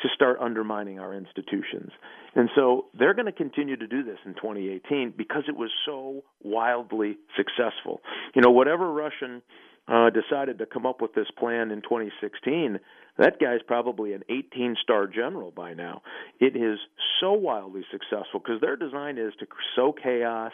to 0.00 0.08
start 0.14 0.38
undermining 0.40 0.98
our 0.98 1.14
institutions. 1.14 1.90
And 2.34 2.50
so 2.54 2.86
they're 2.98 3.14
going 3.14 3.26
to 3.26 3.32
continue 3.32 3.76
to 3.76 3.86
do 3.86 4.02
this 4.02 4.18
in 4.26 4.34
2018 4.34 5.14
because 5.16 5.44
it 5.48 5.56
was 5.56 5.70
so 5.86 6.24
wildly 6.42 7.16
successful. 7.36 8.00
You 8.34 8.42
know, 8.42 8.50
whatever 8.50 8.90
Russian 8.92 9.42
uh, 9.86 10.10
decided 10.10 10.58
to 10.58 10.66
come 10.66 10.86
up 10.86 11.00
with 11.00 11.14
this 11.14 11.26
plan 11.38 11.70
in 11.70 11.82
2016, 11.82 12.80
that 13.18 13.38
guy's 13.40 13.60
probably 13.66 14.12
an 14.12 14.22
18 14.28 14.76
star 14.82 15.06
general 15.06 15.50
by 15.50 15.74
now. 15.74 16.02
It 16.40 16.56
is 16.56 16.78
so 17.20 17.32
wildly 17.32 17.82
successful 17.90 18.40
because 18.40 18.60
their 18.60 18.76
design 18.76 19.18
is 19.18 19.32
to 19.38 19.46
sow 19.76 19.92
chaos. 19.92 20.52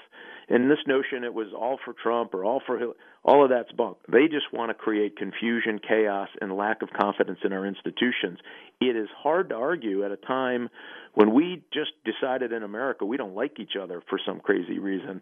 And 0.49 0.71
this 0.71 0.79
notion 0.87 1.25
it 1.25 1.33
was 1.33 1.49
all 1.57 1.79
for 1.85 1.95
Trump 1.95 2.35
or 2.35 2.45
all 2.45 2.61
for 2.67 2.79
Hillary, 2.79 2.97
all 3.25 3.45
of 3.45 3.51
that's 3.51 3.73
bunk. 3.73 3.99
They 4.11 4.27
just 4.27 4.53
want 4.53 4.71
to 4.71 4.75
create 4.75 5.17
confusion, 5.17 5.79
chaos, 5.87 6.29
and 6.41 6.57
lack 6.57 6.83
of 6.83 6.91
confidence 6.91 7.39
in 7.45 7.53
our 7.53 7.65
institutions. 7.65 8.39
It 8.81 8.97
is 8.97 9.09
hard 9.17 9.51
to 9.51 9.55
argue 9.55 10.05
at 10.05 10.11
a 10.11 10.17
time 10.17 10.69
when 11.15 11.33
we 11.33 11.63
just 11.73 11.93
decided 12.05 12.53
in 12.53 12.63
America 12.63 13.05
we 13.05 13.17
don't 13.17 13.35
like 13.35 13.59
each 13.59 13.77
other 13.81 14.03
for 14.09 14.19
some 14.25 14.41
crazy 14.41 14.79
reason 14.79 15.21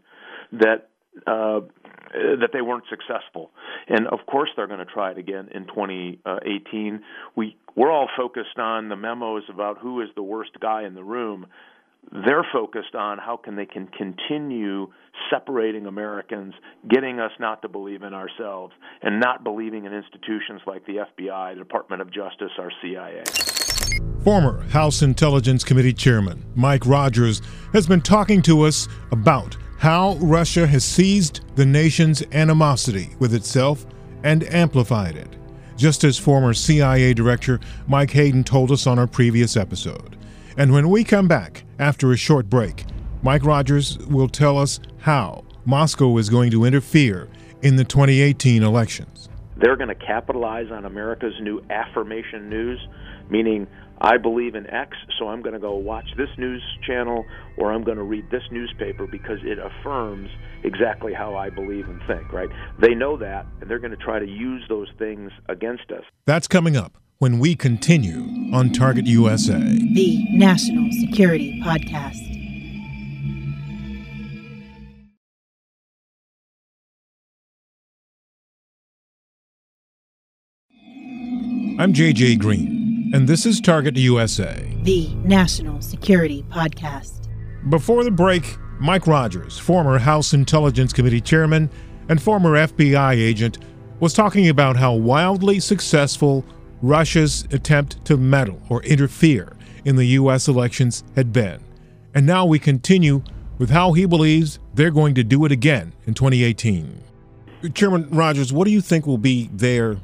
that 0.53 0.89
uh, 1.27 1.61
that 2.13 2.51
they 2.53 2.63
weren't 2.63 2.85
successful. 2.89 3.51
And 3.89 4.07
of 4.09 4.21
course, 4.27 4.51
they're 4.57 4.67
going 4.67 4.79
to 4.79 4.87
try 4.87 5.11
it 5.11 5.19
again 5.19 5.49
in 5.53 5.67
2018. 5.67 7.03
We 7.37 7.57
we're 7.77 7.93
all 7.93 8.09
focused 8.17 8.59
on 8.59 8.89
the 8.89 8.97
memos 8.97 9.45
about 9.53 9.79
who 9.79 10.01
is 10.01 10.09
the 10.17 10.23
worst 10.23 10.53
guy 10.61 10.85
in 10.85 10.95
the 10.95 11.05
room. 11.05 11.47
They're 12.11 12.47
focused 12.53 12.95
on 12.95 13.19
how 13.19 13.37
can 13.37 13.57
they 13.57 13.67
can 13.67 13.87
continue 13.89 14.89
separating 15.31 15.87
Americans, 15.87 16.55
getting 16.89 17.21
us 17.21 17.33
not 17.39 17.61
to 17.63 17.69
believe 17.69 18.03
in 18.03 18.15
ourselves, 18.15 18.73
and 19.03 19.21
not 19.21 19.45
believing 19.45 19.85
in 19.85 19.93
institutions 19.93 20.63
like 20.67 20.87
the 20.87 21.05
FBI, 21.19 21.55
the 21.55 21.59
Department 21.59 22.01
of 22.01 22.11
Justice, 22.11 22.53
our 22.59 22.73
CIA. 22.81 23.25
Former 24.25 24.63
House 24.71 25.03
Intelligence 25.03 25.65
Committee 25.65 25.93
Chairman 25.93 26.45
Mike 26.55 26.87
Rogers 26.87 27.43
has 27.73 27.87
been 27.87 28.01
talking 28.01 28.43
to 28.43 28.63
us 28.63 28.89
about 29.13 29.57
how 29.79 30.15
Russia 30.21 30.67
has 30.67 30.85
seized 30.85 31.41
the 31.55 31.65
nation's 31.65 32.23
animosity 32.33 33.11
with 33.21 33.33
itself 33.33 33.87
and 34.25 34.43
amplified 34.53 35.17
it, 35.17 35.37
just 35.77 36.03
as 36.03 36.19
former 36.19 36.53
CIA 36.53 37.15
Director 37.15 37.61
Mike 37.87 38.11
Hayden 38.11 38.43
told 38.43 38.73
us 38.73 38.87
on 38.89 38.99
our 38.99 39.07
previous 39.07 39.57
episode. 39.57 40.17
And 40.57 40.73
when 40.73 40.91
we 40.91 41.05
come 41.05 41.29
back 41.29 41.63
after 41.79 42.11
a 42.11 42.17
short 42.17 42.51
break, 42.51 42.85
Mike 43.23 43.45
Rogers 43.45 43.99
will 43.99 44.29
tell 44.29 44.59
us 44.59 44.81
how 44.99 45.45
Moscow 45.65 46.17
is 46.19 46.29
going 46.29 46.51
to 46.51 46.65
interfere 46.65 47.29
in 47.63 47.77
the 47.77 47.85
2018 47.85 48.65
elections. 48.65 49.29
They're 49.57 49.77
going 49.77 49.89
to 49.89 49.95
capitalize 49.95 50.73
on 50.73 50.85
America's 50.87 51.35
new 51.41 51.63
affirmation 51.71 52.49
news, 52.49 52.85
meaning 53.31 53.69
I 54.01 54.17
believe 54.17 54.55
in 54.55 54.67
X, 54.69 54.97
so 55.19 55.29
I'm 55.29 55.43
going 55.43 55.55
to 55.55 55.59
go 55.59 55.75
watch 55.75 56.07
this 56.17 56.29
news 56.39 56.63
channel 56.87 57.25
or 57.57 57.73
I'm 57.73 57.83
going 57.83 57.97
to 57.97 58.05
read 58.05 58.31
this 58.31 58.43
newspaper 58.51 59.07
because 59.07 59.39
it 59.43 59.59
affirms 59.59 60.31
exactly 60.63 61.13
how 61.13 61.35
I 61.35 61.51
believe 61.51 61.89
and 61.89 62.01
think, 62.07 62.33
right? 62.33 62.49
They 62.81 62.95
know 62.95 63.17
that, 63.17 63.47
and 63.61 63.69
they're 63.69 63.81
going 63.81 63.91
to 63.91 63.97
try 63.97 64.19
to 64.19 64.27
use 64.27 64.63
those 64.69 64.89
things 64.99 65.33
against 65.49 65.91
us. 65.91 66.05
That's 66.27 66.47
coming 66.47 66.77
up 66.77 66.97
when 67.19 67.41
we 67.41 67.57
continue 67.57 68.55
on 68.55 68.73
Target 68.73 69.07
USA, 69.07 69.59
the 69.59 70.25
National 70.31 70.91
Security 70.93 71.61
Podcast. 71.65 72.37
I'm 81.81 81.93
JJ 81.93 82.41
Green 82.41 82.78
and 83.15 83.27
this 83.27 83.47
is 83.47 83.61
Target 83.61 83.97
USA, 83.97 84.71
the 84.83 85.09
National 85.25 85.81
Security 85.81 86.45
Podcast. 86.51 87.29
Before 87.71 88.05
the 88.05 88.11
break, 88.11 88.59
Mike 88.79 89.07
Rogers, 89.07 89.59
former 89.59 89.99
House 89.99 90.35
Intelligence 90.35 90.93
Committee 90.93 91.21
chairman 91.21 91.71
and 92.11 92.21
former 92.21 92.51
FBI 92.55 93.15
agent, 93.15 93.59
was 94.01 94.13
talking 94.13 94.49
about 94.49 94.77
how 94.77 94.93
wildly 94.93 95.59
successful 95.59 96.45
Russia's 96.83 97.49
attempt 97.51 98.05
to 98.05 98.19
meddle 98.19 98.61
or 98.69 98.83
interfere 98.83 99.57
in 99.87 99.97
the 99.97 100.07
U.S. 100.07 100.47
elections 100.47 101.03
had 101.17 101.33
been. 101.33 101.61
And 102.15 102.27
now 102.27 102.45
we 102.45 102.59
continue 102.59 103.23
with 103.57 103.71
how 103.71 103.93
he 103.93 104.05
believes 104.05 104.59
they're 104.75 104.91
going 104.91 105.15
to 105.15 105.25
do 105.25 105.45
it 105.47 105.53
again 105.53 105.95
in 106.07 106.13
2018. 106.13 107.03
Chairman 107.75 108.09
Rogers, 108.11 108.53
what 108.53 108.67
do 108.67 108.71
you 108.71 108.81
think 108.81 109.07
will 109.07 109.19
be 109.19 109.49
their 109.53 109.97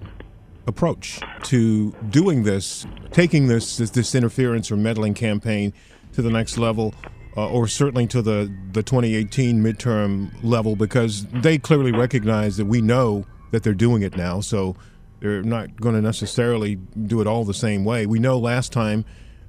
approach 0.67 1.21
to 1.45 1.93
doing 2.11 2.43
this, 2.43 2.87
taking 3.11 3.47
this 3.49 3.77
this, 3.77 3.91
this 3.91 4.15
interference 4.15 4.71
or 4.71 4.77
meddling 4.77 5.15
campaign 5.15 5.73
to 6.13 6.23
the 6.23 6.31
next 6.31 6.59
level, 6.59 6.95
uh, 7.37 7.49
or 7.49 7.67
certainly 7.67 8.07
to 8.09 8.23
the 8.23 8.53
the 8.73 8.83
2018 8.83 9.63
midterm 9.63 10.31
level, 10.43 10.77
because 10.77 11.27
they 11.27 11.59
clearly 11.59 11.93
recognize 11.93 12.57
that 12.57 12.67
we 12.67 12.81
know 12.81 13.27
that 13.51 13.63
they're 13.63 13.75
doing 13.75 14.03
it 14.03 14.17
now, 14.17 14.41
so 14.41 14.77
they're 15.21 15.43
not 15.43 15.81
going 15.81 15.95
to 15.95 16.03
necessarily 16.03 16.77
do 17.07 17.21
it 17.21 17.27
all 17.27 17.45
the 17.45 17.55
same 17.55 17.85
way. 17.85 18.07
We 18.07 18.19
know 18.19 18.39
last 18.39 18.73
time, 18.73 19.05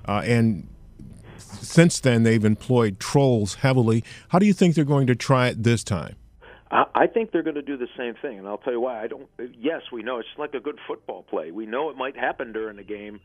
uh, 0.08 0.22
and 0.24 0.68
since 1.38 2.00
then 2.00 2.24
they've 2.24 2.46
employed 2.46 3.00
trolls 3.00 3.56
heavily. 3.56 4.04
How 4.30 4.40
do 4.40 4.46
you 4.46 4.54
think 4.54 4.76
they're 4.76 4.86
going 4.86 5.08
to 5.08 5.16
try 5.16 5.48
it 5.48 5.64
this 5.64 5.84
time? 5.84 6.16
I 6.94 7.08
think 7.08 7.32
they're 7.32 7.44
going 7.44 7.56
to 7.56 7.62
do 7.62 7.78
the 7.78 7.88
same 7.98 8.16
thing, 8.22 8.40
and 8.40 8.48
I'll 8.48 8.58
tell 8.58 8.74
you 8.74 8.82
why. 8.82 9.04
I 9.04 9.08
don't. 9.08 9.28
Yes, 9.58 9.82
we 9.92 10.04
know 10.04 10.20
it's 10.20 10.28
like 10.38 10.54
a 10.54 10.60
good 10.60 10.80
football 10.88 11.24
play. 11.24 11.52
We 11.52 11.66
know 11.66 11.90
it 11.90 11.98
might 11.98 12.18
happen 12.18 12.54
during 12.54 12.78
the 12.78 12.84
game, 12.84 13.20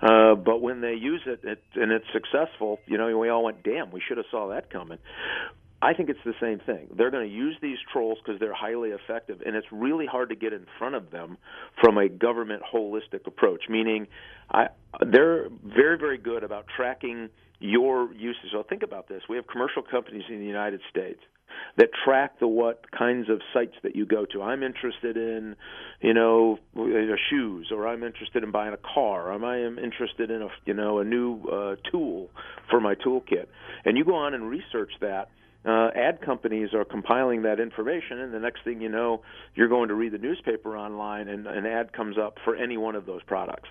uh, 0.00 0.34
but 0.34 0.60
when 0.60 0.80
they 0.80 0.94
use 0.94 1.22
it, 1.26 1.40
it 1.44 1.62
and 1.74 1.92
it's 1.92 2.06
successful, 2.12 2.80
you 2.86 2.98
know, 2.98 3.16
we 3.18 3.28
all 3.28 3.44
went, 3.44 3.62
"Damn, 3.62 3.90
we 3.90 4.00
should 4.00 4.16
have 4.16 4.26
saw 4.30 4.48
that 4.48 4.70
coming." 4.70 4.98
I 5.82 5.92
think 5.92 6.08
it's 6.08 6.24
the 6.24 6.34
same 6.40 6.58
thing. 6.60 6.88
They're 6.96 7.10
going 7.10 7.28
to 7.28 7.34
use 7.34 7.56
these 7.60 7.76
trolls 7.92 8.18
because 8.24 8.40
they're 8.40 8.54
highly 8.54 8.90
effective, 8.90 9.42
and 9.44 9.54
it's 9.54 9.66
really 9.70 10.06
hard 10.06 10.30
to 10.30 10.34
get 10.34 10.54
in 10.54 10.66
front 10.78 10.94
of 10.94 11.10
them 11.10 11.36
from 11.80 11.98
a 11.98 12.08
government 12.08 12.62
holistic 12.62 13.26
approach. 13.26 13.64
Meaning, 13.68 14.06
I, 14.50 14.68
they're 15.00 15.48
very, 15.62 15.98
very 15.98 16.18
good 16.18 16.42
about 16.42 16.64
tracking 16.74 17.28
your 17.60 18.10
usage. 18.14 18.50
So 18.52 18.62
think 18.62 18.82
about 18.82 19.06
this: 19.06 19.22
we 19.28 19.36
have 19.36 19.46
commercial 19.46 19.82
companies 19.82 20.24
in 20.30 20.38
the 20.38 20.46
United 20.46 20.80
States 20.90 21.20
that 21.76 21.88
track 22.04 22.38
the 22.40 22.48
what 22.48 22.90
kinds 22.90 23.28
of 23.28 23.40
sites 23.52 23.74
that 23.82 23.94
you 23.96 24.06
go 24.06 24.24
to. 24.26 24.42
I'm 24.42 24.62
interested 24.62 25.16
in, 25.16 25.56
you 26.00 26.14
know, 26.14 26.58
shoes, 27.30 27.68
or 27.70 27.86
I'm 27.86 28.02
interested 28.02 28.42
in 28.42 28.50
buying 28.50 28.74
a 28.74 28.94
car, 28.94 29.32
or 29.32 29.44
I 29.44 29.60
am 29.60 29.78
interested 29.78 30.30
in 30.30 30.42
a, 30.42 30.48
you 30.64 30.74
know, 30.74 30.98
a 30.98 31.04
new 31.04 31.42
uh, 31.44 31.76
tool 31.90 32.30
for 32.70 32.80
my 32.80 32.94
toolkit. 32.94 33.46
And 33.84 33.96
you 33.96 34.04
go 34.04 34.14
on 34.14 34.34
and 34.34 34.48
research 34.48 34.92
that. 35.00 35.28
Uh, 35.64 35.90
ad 35.96 36.20
companies 36.20 36.68
are 36.74 36.84
compiling 36.84 37.42
that 37.42 37.58
information, 37.58 38.20
and 38.20 38.32
the 38.32 38.38
next 38.38 38.62
thing 38.62 38.80
you 38.80 38.88
know, 38.88 39.22
you're 39.56 39.66
going 39.66 39.88
to 39.88 39.94
read 39.94 40.12
the 40.12 40.18
newspaper 40.18 40.76
online, 40.76 41.26
and 41.26 41.48
an 41.48 41.66
ad 41.66 41.92
comes 41.92 42.16
up 42.16 42.36
for 42.44 42.54
any 42.54 42.76
one 42.76 42.94
of 42.94 43.04
those 43.04 43.20
products. 43.24 43.68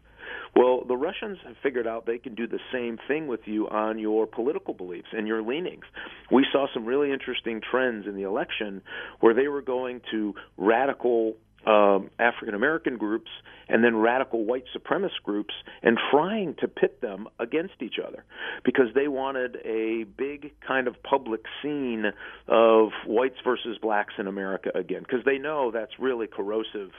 Well, 0.55 0.84
the 0.88 0.96
Russians 0.96 1.38
have 1.46 1.55
figured 1.62 1.88
out 1.88 2.05
they 2.05 2.17
can 2.17 2.36
do 2.36 2.48
the 2.48 2.60
same 2.72 2.98
thing 3.08 3.27
with 3.27 3.41
you 3.46 3.67
on 3.67 4.00
your 4.00 4.25
political 4.25 4.74
beliefs 4.74 5.08
and 5.12 5.27
your 5.27 5.41
leanings. 5.41 5.86
We 6.32 6.46
saw 6.51 6.67
some 6.74 6.86
really 6.86 7.12
interesting 7.12 7.62
trends 7.70 8.08
in 8.08 8.15
the 8.15 8.24
election 8.24 8.82
where 9.20 9.34
they 9.34 9.48
were 9.48 9.62
going 9.62 10.01
to 10.12 10.34
radical 10.58 11.36
um, 11.65 12.10
African 12.19 12.55
American 12.55 12.98
groups 12.98 13.29
and 13.67 13.84
then 13.84 13.95
radical 13.95 14.45
white 14.45 14.65
supremacist 14.75 15.24
groups 15.24 15.53
and 15.81 15.98
trying 16.12 16.55
to 16.60 16.67
pit 16.67 17.01
them 17.01 17.27
against 17.39 17.75
each 17.81 17.95
other 18.05 18.24
because 18.63 18.88
they 18.93 19.07
wanted 19.07 19.57
a 19.65 20.03
big 20.03 20.53
kind 20.65 20.88
of 20.88 21.01
public 21.03 21.41
scene 21.62 22.05
of 22.48 22.89
whites 23.07 23.38
versus 23.43 23.77
blacks 23.81 24.13
in 24.19 24.27
America 24.27 24.69
again 24.75 25.01
because 25.01 25.25
they 25.25 25.38
know 25.38 25.72
that's 25.72 25.93
really 26.00 26.27
corrosive 26.27 26.91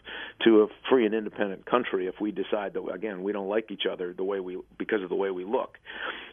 to 0.45 0.63
a 0.63 0.67
free 0.91 1.07
and 1.07 1.15
independent 1.15 1.65
country 1.67 2.07
if 2.07 2.15
we 2.21 2.33
decide 2.33 2.75
that 2.75 2.85
again 2.93 3.23
we 3.23 3.33
don't 3.33 3.49
like 3.49 3.71
each 3.71 3.85
other 3.91 4.13
the 4.13 4.25
way 4.25 4.41
we 4.41 4.59
because 4.79 5.03
of 5.03 5.09
the 5.09 5.15
way 5.15 5.31
we 5.31 5.45
look. 5.45 5.79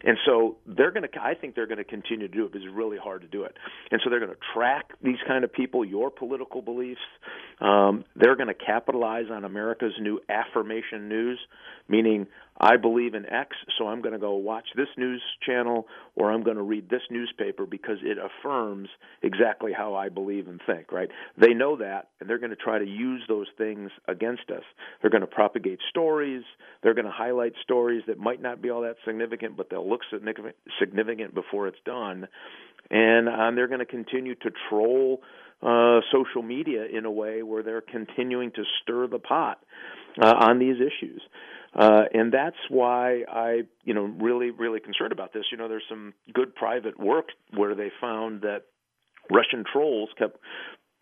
And 0.04 0.18
so 0.26 0.58
they're 0.66 0.92
going 0.92 1.08
to 1.08 1.22
I 1.22 1.36
think 1.36 1.56
they're 1.56 1.68
going 1.68 1.78
to 1.78 1.84
continue 1.84 2.28
to 2.28 2.34
do 2.34 2.46
it 2.46 2.52
because 2.52 2.66
it's 2.66 2.76
really 2.76 2.98
hard 2.98 3.22
to 3.22 3.28
do 3.28 3.44
it. 3.44 3.56
And 3.92 4.02
so 4.04 4.10
they're 4.10 4.20
going 4.20 4.32
to 4.32 4.38
track 4.54 4.92
these 5.02 5.18
kind 5.28 5.44
of 5.44 5.54
people 5.54 5.86
your 5.86 6.10
political 6.10 6.62
beliefs 6.62 7.02
um, 7.62 8.04
they're 8.24 8.38
going 8.38 8.48
to 8.48 8.54
capitalize 8.54 9.26
on 9.30 9.44
America's 9.44 9.92
new 10.00 10.18
affirmation 10.30 11.10
news, 11.10 11.38
meaning 11.90 12.26
I 12.58 12.78
believe 12.78 13.16
in 13.16 13.26
X, 13.26 13.58
so 13.78 13.88
I'm 13.88 14.02
going 14.02 14.14
to 14.14 14.20
go 14.20 14.36
watch 14.36 14.64
this 14.78 14.88
news 14.96 15.22
channel 15.46 15.88
or 16.16 16.32
I'm 16.32 16.42
going 16.42 16.56
to 16.56 16.64
read 16.64 16.90
this 16.90 17.02
newspaper 17.10 17.66
because 17.66 17.98
it 18.02 18.18
affirms 18.18 18.88
exactly 19.24 19.74
how 19.74 19.96
I 19.96 20.08
believe 20.08 20.48
and 20.48 20.62
think, 20.66 20.94
right? 20.94 21.10
They 21.38 21.54
know 21.54 21.76
that 21.78 22.12
and 22.22 22.30
they're 22.30 22.38
going 22.38 22.52
to 22.52 22.56
try 22.56 22.80
to 22.80 22.86
use 22.86 23.24
those 23.28 23.48
things 23.58 23.92
against 24.08 24.50
us. 24.52 24.64
They're 25.02 25.12
going 25.12 25.22
to 25.22 25.28
propagate 25.28 25.80
stories, 25.90 26.44
they're 26.82 26.94
going 26.94 27.04
to 27.04 27.12
highlight 27.12 27.54
stories 27.62 28.04
that 28.08 28.20
might 28.20 28.42
not 28.42 28.62
be 28.62 28.70
all 28.70 28.84
that 28.84 28.96
significant, 29.06 29.58
but 29.58 29.70
they'll 29.70 29.90
look 29.90 30.02
significant 30.80 31.36
before 31.36 31.68
it's 31.68 31.78
done. 31.84 32.30
And 32.90 33.28
um, 33.28 33.56
they're 33.56 33.68
going 33.68 33.80
to 33.80 33.86
continue 33.86 34.36
to 34.36 34.52
troll 34.70 35.22
uh, 35.64 36.02
social 36.12 36.42
media 36.42 36.86
in 36.86 37.06
a 37.06 37.12
way 37.12 37.44
where 37.44 37.64
they're 37.64 37.82
continuing 37.82 38.52
to 38.52 38.64
stir 38.82 39.08
the 39.08 39.20
pot 39.20 39.60
uh, 40.22 40.34
on 40.40 40.60
these 40.60 40.76
issues. 40.76 41.22
Uh, 41.76 42.04
and 42.14 42.32
that's 42.32 42.58
why 42.70 43.24
I, 43.28 43.62
you 43.84 43.94
know, 43.94 44.04
really, 44.04 44.52
really 44.52 44.80
concerned 44.80 45.12
about 45.12 45.34
this. 45.34 45.44
You 45.52 45.58
know, 45.58 45.68
there's 45.68 45.84
some 45.90 46.14
good 46.34 46.54
private 46.54 47.00
work 47.00 47.30
where 47.56 47.74
they 47.74 47.92
found 48.00 48.42
that 48.42 48.64
Russian 49.32 49.64
trolls 49.72 50.10
kept 50.18 50.38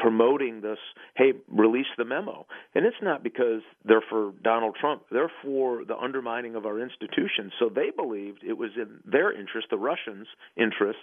promoting 0.01 0.61
this 0.61 0.79
hey 1.15 1.33
release 1.47 1.85
the 1.95 2.03
memo 2.03 2.47
and 2.73 2.85
it's 2.87 2.97
not 3.03 3.23
because 3.23 3.61
they're 3.85 4.03
for 4.09 4.31
Donald 4.43 4.75
Trump 4.79 5.03
they're 5.11 5.31
for 5.43 5.85
the 5.85 5.95
undermining 5.95 6.55
of 6.55 6.65
our 6.65 6.79
institutions 6.79 7.53
so 7.59 7.69
they 7.69 7.91
believed 7.95 8.39
it 8.43 8.57
was 8.57 8.71
in 8.77 8.99
their 9.05 9.31
interest 9.31 9.67
the 9.69 9.77
Russians 9.77 10.25
interest 10.57 10.97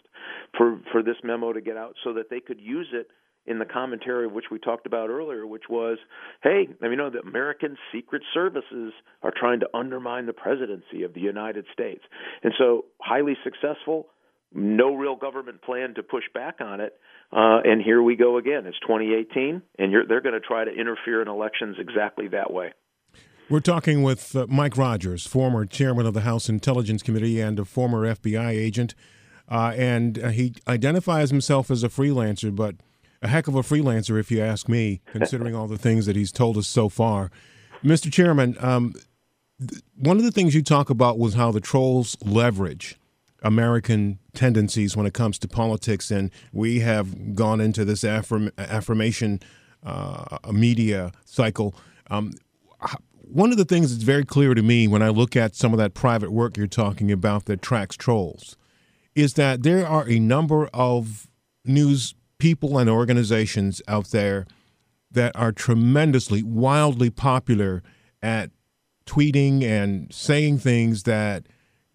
for 0.56 0.80
for 0.90 1.04
this 1.04 1.14
memo 1.22 1.52
to 1.52 1.60
get 1.60 1.76
out 1.76 1.94
so 2.02 2.14
that 2.14 2.28
they 2.28 2.40
could 2.40 2.60
use 2.60 2.88
it 2.92 3.06
in 3.48 3.58
the 3.58 3.64
commentary 3.64 4.26
which 4.26 4.46
we 4.50 4.58
talked 4.58 4.86
about 4.86 5.10
earlier, 5.10 5.46
which 5.46 5.64
was, 5.68 5.98
hey, 6.42 6.68
you 6.82 6.96
know, 6.96 7.10
the 7.10 7.20
American 7.20 7.76
secret 7.92 8.22
services 8.34 8.92
are 9.22 9.32
trying 9.34 9.60
to 9.60 9.68
undermine 9.74 10.26
the 10.26 10.32
presidency 10.32 11.02
of 11.02 11.14
the 11.14 11.20
United 11.20 11.64
States. 11.72 12.02
And 12.42 12.52
so, 12.58 12.84
highly 13.00 13.36
successful, 13.42 14.08
no 14.52 14.94
real 14.94 15.16
government 15.16 15.62
plan 15.62 15.94
to 15.94 16.02
push 16.02 16.24
back 16.34 16.60
on 16.60 16.80
it. 16.80 16.98
Uh, 17.32 17.60
and 17.64 17.82
here 17.82 18.02
we 18.02 18.16
go 18.16 18.38
again. 18.38 18.66
It's 18.66 18.78
2018, 18.80 19.62
and 19.78 19.94
they're 20.08 20.20
going 20.20 20.34
to 20.34 20.40
try 20.40 20.64
to 20.64 20.70
interfere 20.70 21.20
in 21.20 21.28
elections 21.28 21.76
exactly 21.78 22.28
that 22.28 22.52
way. 22.52 22.72
We're 23.50 23.60
talking 23.60 24.02
with 24.02 24.36
uh, 24.36 24.46
Mike 24.48 24.76
Rogers, 24.76 25.26
former 25.26 25.64
chairman 25.64 26.06
of 26.06 26.14
the 26.14 26.20
House 26.20 26.48
Intelligence 26.50 27.02
Committee 27.02 27.40
and 27.40 27.58
a 27.58 27.64
former 27.64 28.06
FBI 28.06 28.50
agent. 28.50 28.94
Uh, 29.50 29.72
and 29.76 30.18
uh, 30.18 30.28
he 30.28 30.54
identifies 30.66 31.30
himself 31.30 31.70
as 31.70 31.82
a 31.82 31.88
freelancer, 31.88 32.54
but 32.54 32.76
a 33.22 33.28
heck 33.28 33.48
of 33.48 33.54
a 33.54 33.60
freelancer, 33.60 34.18
if 34.18 34.30
you 34.30 34.40
ask 34.40 34.68
me, 34.68 35.00
considering 35.06 35.54
all 35.54 35.66
the 35.66 35.78
things 35.78 36.06
that 36.06 36.16
he's 36.16 36.32
told 36.32 36.56
us 36.56 36.66
so 36.66 36.88
far. 36.88 37.30
Mr. 37.82 38.12
Chairman, 38.12 38.56
um, 38.60 38.94
th- 39.60 39.82
one 39.96 40.16
of 40.16 40.22
the 40.22 40.32
things 40.32 40.54
you 40.54 40.62
talk 40.62 40.90
about 40.90 41.18
was 41.18 41.34
how 41.34 41.50
the 41.50 41.60
trolls 41.60 42.16
leverage 42.24 42.96
American 43.42 44.18
tendencies 44.34 44.96
when 44.96 45.06
it 45.06 45.14
comes 45.14 45.38
to 45.38 45.48
politics, 45.48 46.10
and 46.10 46.30
we 46.52 46.80
have 46.80 47.34
gone 47.34 47.60
into 47.60 47.84
this 47.84 48.02
affirm- 48.04 48.50
affirmation 48.58 49.40
uh, 49.84 50.38
media 50.52 51.12
cycle. 51.24 51.74
Um, 52.10 52.32
one 53.30 53.50
of 53.50 53.58
the 53.58 53.64
things 53.64 53.92
that's 53.92 54.04
very 54.04 54.24
clear 54.24 54.54
to 54.54 54.62
me 54.62 54.88
when 54.88 55.02
I 55.02 55.08
look 55.10 55.36
at 55.36 55.54
some 55.54 55.72
of 55.72 55.78
that 55.78 55.94
private 55.94 56.32
work 56.32 56.56
you're 56.56 56.66
talking 56.66 57.12
about 57.12 57.44
that 57.44 57.62
tracks 57.62 57.96
trolls 57.96 58.56
is 59.14 59.34
that 59.34 59.62
there 59.62 59.86
are 59.86 60.08
a 60.08 60.18
number 60.18 60.68
of 60.72 61.28
news 61.64 62.14
people 62.38 62.78
and 62.78 62.88
organizations 62.88 63.82
out 63.88 64.08
there 64.08 64.46
that 65.10 65.34
are 65.34 65.52
tremendously, 65.52 66.42
wildly 66.42 67.10
popular 67.10 67.82
at 68.22 68.50
tweeting 69.06 69.62
and 69.62 70.12
saying 70.12 70.58
things 70.58 71.04
that 71.04 71.46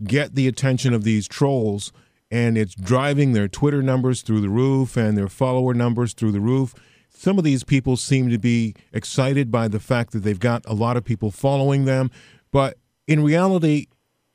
get 0.03 0.35
the 0.35 0.47
attention 0.47 0.93
of 0.93 1.03
these 1.03 1.27
trolls, 1.27 1.93
and 2.31 2.57
it's 2.57 2.75
driving 2.75 3.33
their 3.33 3.47
Twitter 3.47 3.83
numbers 3.83 4.21
through 4.21 4.41
the 4.41 4.49
roof 4.49 4.97
and 4.97 5.17
their 5.17 5.27
follower 5.27 5.73
numbers 5.73 6.13
through 6.13 6.31
the 6.31 6.39
roof. 6.39 6.73
Some 7.09 7.37
of 7.37 7.43
these 7.43 7.63
people 7.63 7.95
seem 7.95 8.29
to 8.31 8.39
be 8.39 8.75
excited 8.91 9.51
by 9.51 9.67
the 9.67 9.79
fact 9.79 10.11
that 10.11 10.19
they've 10.19 10.39
got 10.39 10.63
a 10.65 10.73
lot 10.73 10.97
of 10.97 11.05
people 11.05 11.29
following 11.29 11.85
them, 11.85 12.09
but 12.51 12.77
in 13.07 13.23
reality, 13.23 13.87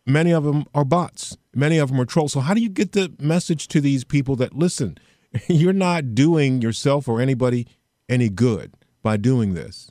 many 0.06 0.32
of 0.32 0.44
them 0.44 0.64
are 0.74 0.84
bots. 0.84 1.36
Many 1.54 1.78
of 1.78 1.88
them 1.88 2.00
are 2.00 2.04
trolls. 2.04 2.32
So, 2.32 2.40
how 2.40 2.54
do 2.54 2.60
you 2.60 2.68
get 2.68 2.92
the 2.92 3.12
message 3.18 3.66
to 3.68 3.80
these 3.80 4.04
people 4.04 4.36
that 4.36 4.54
listen? 4.54 4.96
you're 5.48 5.72
not 5.72 6.14
doing 6.14 6.62
yourself 6.62 7.08
or 7.08 7.20
anybody 7.20 7.66
any 8.08 8.28
good 8.28 8.72
by 9.02 9.16
doing 9.16 9.54
this. 9.54 9.90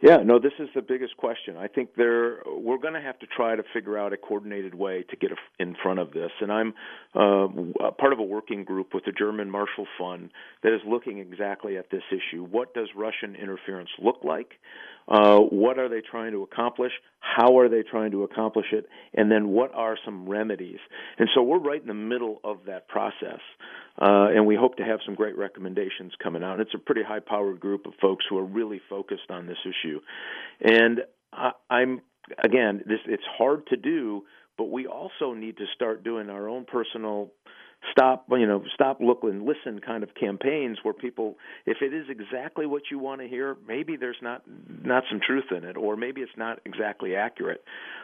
Yeah, 0.00 0.18
no, 0.18 0.38
this 0.38 0.52
is 0.60 0.68
the 0.76 0.82
biggest 0.82 1.16
question. 1.16 1.56
I 1.56 1.66
think 1.66 1.96
there 1.96 2.38
we're 2.46 2.78
going 2.78 2.94
to 2.94 3.00
have 3.00 3.18
to 3.18 3.26
try 3.26 3.56
to 3.56 3.64
figure 3.74 3.98
out 3.98 4.12
a 4.12 4.16
coordinated 4.16 4.76
way 4.76 5.04
to 5.10 5.16
get 5.16 5.32
in 5.58 5.74
front 5.82 5.98
of 5.98 6.12
this. 6.12 6.30
And 6.40 6.52
I'm 6.52 6.74
uh, 7.16 7.90
part 7.98 8.12
of 8.12 8.20
a 8.20 8.22
working 8.22 8.62
group 8.62 8.94
with 8.94 9.06
the 9.06 9.12
German 9.12 9.50
Marshall 9.50 9.86
Fund 9.98 10.30
that 10.62 10.72
is 10.72 10.80
looking 10.86 11.18
exactly 11.18 11.76
at 11.76 11.90
this 11.90 12.04
issue. 12.12 12.44
What 12.44 12.74
does 12.74 12.88
Russian 12.94 13.34
interference 13.34 13.90
look 14.00 14.22
like? 14.22 14.52
Uh, 15.08 15.38
what 15.38 15.78
are 15.78 15.88
they 15.88 16.02
trying 16.02 16.32
to 16.32 16.42
accomplish? 16.42 16.92
How 17.20 17.58
are 17.58 17.68
they 17.68 17.82
trying 17.82 18.10
to 18.10 18.24
accomplish 18.24 18.66
it? 18.72 18.86
And 19.14 19.30
then 19.30 19.48
what 19.48 19.74
are 19.74 19.96
some 20.04 20.28
remedies? 20.28 20.78
And 21.18 21.28
so 21.34 21.42
we're 21.42 21.58
right 21.58 21.80
in 21.80 21.88
the 21.88 21.94
middle 21.94 22.40
of 22.44 22.58
that 22.66 22.88
process. 22.88 23.40
Uh, 24.00 24.28
and 24.34 24.46
we 24.46 24.54
hope 24.54 24.76
to 24.76 24.84
have 24.84 25.00
some 25.04 25.14
great 25.14 25.36
recommendations 25.36 26.12
coming 26.22 26.44
out. 26.44 26.54
And 26.58 26.62
it's 26.62 26.74
a 26.74 26.78
pretty 26.78 27.02
high 27.02 27.20
powered 27.20 27.58
group 27.58 27.86
of 27.86 27.94
folks 28.00 28.24
who 28.28 28.38
are 28.38 28.44
really 28.44 28.80
focused 28.88 29.30
on 29.30 29.46
this 29.46 29.58
issue. 29.64 30.00
And 30.60 31.00
I, 31.32 31.52
I'm, 31.70 32.02
again, 32.44 32.82
this, 32.86 33.00
it's 33.06 33.24
hard 33.38 33.66
to 33.68 33.76
do, 33.76 34.24
but 34.58 34.70
we 34.70 34.86
also 34.86 35.32
need 35.32 35.56
to 35.56 35.64
start 35.74 36.04
doing 36.04 36.28
our 36.28 36.48
own 36.48 36.64
personal 36.64 37.32
stop 37.92 38.26
you 38.30 38.46
know 38.46 38.62
stop 38.74 39.00
look 39.00 39.20
and 39.22 39.44
listen 39.44 39.80
kind 39.80 40.02
of 40.02 40.10
campaigns 40.14 40.78
where 40.82 40.94
people 40.94 41.36
if 41.64 41.78
it 41.80 41.94
is 41.94 42.06
exactly 42.08 42.66
what 42.66 42.82
you 42.90 42.98
want 42.98 43.20
to 43.20 43.28
hear 43.28 43.56
maybe 43.66 43.96
there's 43.96 44.16
not 44.20 44.42
not 44.82 45.04
some 45.10 45.20
truth 45.24 45.44
in 45.56 45.64
it 45.64 45.76
or 45.76 45.96
maybe 45.96 46.20
it's 46.20 46.36
not 46.36 46.58
exactly 46.64 47.14
accurate. 47.14 47.62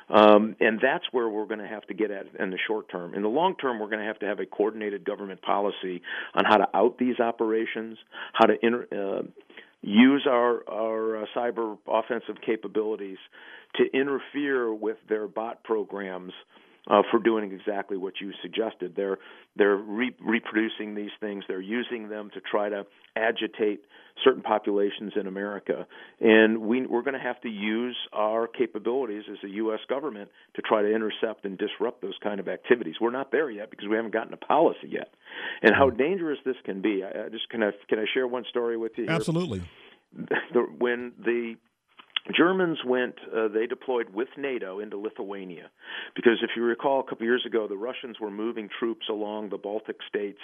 Um, 0.08 0.54
and 0.60 0.78
that's 0.80 1.04
where 1.12 1.28
we're 1.28 1.46
going 1.46 1.60
to 1.60 1.66
have 1.66 1.86
to 1.86 1.94
get 1.94 2.10
at 2.10 2.26
in 2.38 2.50
the 2.50 2.58
short 2.66 2.90
term. 2.90 3.14
In 3.14 3.22
the 3.22 3.28
long 3.28 3.56
term 3.56 3.78
we're 3.78 3.88
going 3.88 4.00
to 4.00 4.06
have 4.06 4.18
to 4.20 4.26
have 4.26 4.38
a 4.38 4.46
coordinated 4.46 5.04
government 5.04 5.42
policy 5.42 6.02
on 6.34 6.44
how 6.44 6.58
to 6.58 6.68
out 6.74 6.98
these 6.98 7.18
operations 7.18 7.98
how 8.32 8.46
to 8.46 8.54
inter, 8.62 8.86
uh, 8.92 9.22
use 9.82 10.26
our 10.28 10.68
our 10.68 11.22
uh, 11.22 11.26
cyber 11.36 11.78
offensive 11.88 12.36
capabilities 12.44 13.18
to 13.76 13.84
interfere 13.92 14.72
with 14.72 14.96
their 15.08 15.26
bot 15.26 15.64
programs 15.64 16.32
uh, 16.88 17.02
for 17.10 17.18
doing 17.18 17.52
exactly 17.52 17.96
what 17.96 18.14
you 18.20 18.32
suggested. 18.42 18.94
They're 18.96 19.18
they're 19.56 19.76
re- 19.76 20.16
reproducing 20.20 20.94
these 20.94 21.10
things. 21.20 21.44
They're 21.48 21.60
using 21.60 22.08
them 22.08 22.30
to 22.34 22.40
try 22.40 22.68
to 22.68 22.86
agitate 23.16 23.80
certain 24.22 24.42
populations 24.42 25.12
in 25.18 25.26
America, 25.26 25.86
and 26.20 26.58
we, 26.62 26.86
we're 26.86 27.02
going 27.02 27.14
to 27.14 27.20
have 27.20 27.40
to 27.40 27.48
use 27.48 27.96
our 28.12 28.46
capabilities 28.46 29.24
as 29.30 29.38
a 29.44 29.52
U.S. 29.54 29.80
government 29.88 30.30
to 30.56 30.62
try 30.62 30.82
to 30.82 30.94
intercept 30.94 31.44
and 31.44 31.58
disrupt 31.58 32.02
those 32.02 32.14
kind 32.22 32.38
of 32.38 32.48
activities. 32.48 32.96
We're 33.00 33.10
not 33.10 33.32
there 33.32 33.50
yet 33.50 33.70
because 33.70 33.88
we 33.88 33.96
haven't 33.96 34.12
gotten 34.12 34.32
a 34.32 34.36
policy 34.36 34.88
yet. 34.88 35.14
And 35.62 35.74
how 35.74 35.90
dangerous 35.90 36.38
this 36.44 36.56
can 36.64 36.82
be. 36.82 37.02
I, 37.02 37.26
I 37.26 37.28
just 37.28 37.48
can 37.48 37.62
I 37.62 37.70
can 37.88 37.98
I 37.98 38.04
share 38.12 38.26
one 38.26 38.44
story 38.50 38.76
with 38.76 38.92
you? 38.96 39.04
Here? 39.04 39.12
Absolutely. 39.12 39.62
The, 40.52 40.60
when 40.78 41.10
the 41.18 41.56
Germans 42.32 42.78
went, 42.86 43.16
uh, 43.36 43.48
they 43.48 43.66
deployed 43.66 44.08
with 44.14 44.28
NATO 44.38 44.80
into 44.80 44.96
Lithuania. 44.96 45.70
Because 46.16 46.38
if 46.42 46.50
you 46.56 46.62
recall, 46.62 47.00
a 47.00 47.02
couple 47.02 47.26
years 47.26 47.44
ago, 47.46 47.68
the 47.68 47.76
Russians 47.76 48.18
were 48.18 48.30
moving 48.30 48.68
troops 48.78 49.06
along 49.10 49.50
the 49.50 49.58
Baltic 49.58 49.96
states, 50.08 50.40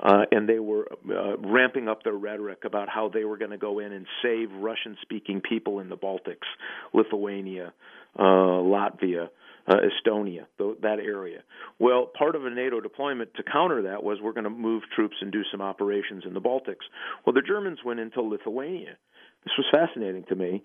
uh, 0.00 0.26
and 0.30 0.48
they 0.48 0.60
were 0.60 0.86
uh, 1.10 1.36
ramping 1.38 1.88
up 1.88 2.04
their 2.04 2.12
rhetoric 2.12 2.64
about 2.64 2.88
how 2.88 3.08
they 3.08 3.24
were 3.24 3.36
going 3.36 3.50
to 3.50 3.58
go 3.58 3.80
in 3.80 3.92
and 3.92 4.06
save 4.22 4.52
Russian 4.52 4.96
speaking 5.02 5.40
people 5.40 5.80
in 5.80 5.88
the 5.88 5.96
Baltics, 5.96 6.46
Lithuania, 6.92 7.72
uh, 8.18 8.22
Latvia. 8.22 9.28
Uh, 9.70 9.74
Estonia, 9.84 10.46
th- 10.56 10.78
that 10.80 10.98
area. 10.98 11.42
Well, 11.78 12.06
part 12.06 12.34
of 12.34 12.46
a 12.46 12.48
NATO 12.48 12.80
deployment 12.80 13.34
to 13.34 13.42
counter 13.42 13.82
that 13.82 14.02
was 14.02 14.16
we're 14.18 14.32
going 14.32 14.44
to 14.44 14.50
move 14.50 14.82
troops 14.96 15.16
and 15.20 15.30
do 15.30 15.42
some 15.52 15.60
operations 15.60 16.24
in 16.26 16.32
the 16.32 16.40
Baltics. 16.40 16.88
Well, 17.26 17.34
the 17.34 17.42
Germans 17.46 17.80
went 17.84 18.00
into 18.00 18.22
Lithuania 18.22 18.96
this 19.44 19.52
was 19.56 19.66
fascinating 19.70 20.24
to 20.28 20.36
me 20.36 20.62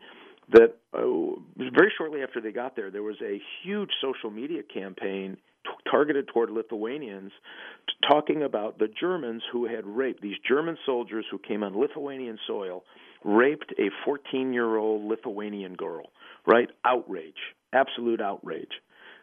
that 0.52 0.76
uh, 0.94 1.40
very 1.58 1.92
shortly 1.98 2.22
after 2.22 2.42
they 2.42 2.52
got 2.52 2.76
there, 2.76 2.92
there 2.92 3.04
was 3.04 3.16
a 3.24 3.42
huge 3.64 3.90
social 4.02 4.30
media 4.30 4.62
campaign 4.62 5.38
t- 5.66 5.72
targeted 5.90 6.28
toward 6.28 6.50
Lithuanians, 6.50 7.32
t- 7.88 8.08
talking 8.10 8.44
about 8.44 8.80
the 8.80 8.88
Germans 9.00 9.42
who 9.52 9.66
had 9.66 9.86
raped 9.86 10.22
these 10.22 10.38
German 10.48 10.78
soldiers 10.86 11.26
who 11.32 11.40
came 11.40 11.64
on 11.64 11.78
Lithuanian 11.78 12.38
soil, 12.46 12.84
raped 13.24 13.74
a 13.80 13.90
14-year-old 14.08 15.04
Lithuanian 15.06 15.76
girl. 15.76 16.12
Right? 16.46 16.70
Outrage, 16.86 17.40
absolute 17.72 18.20
outrage. 18.20 18.72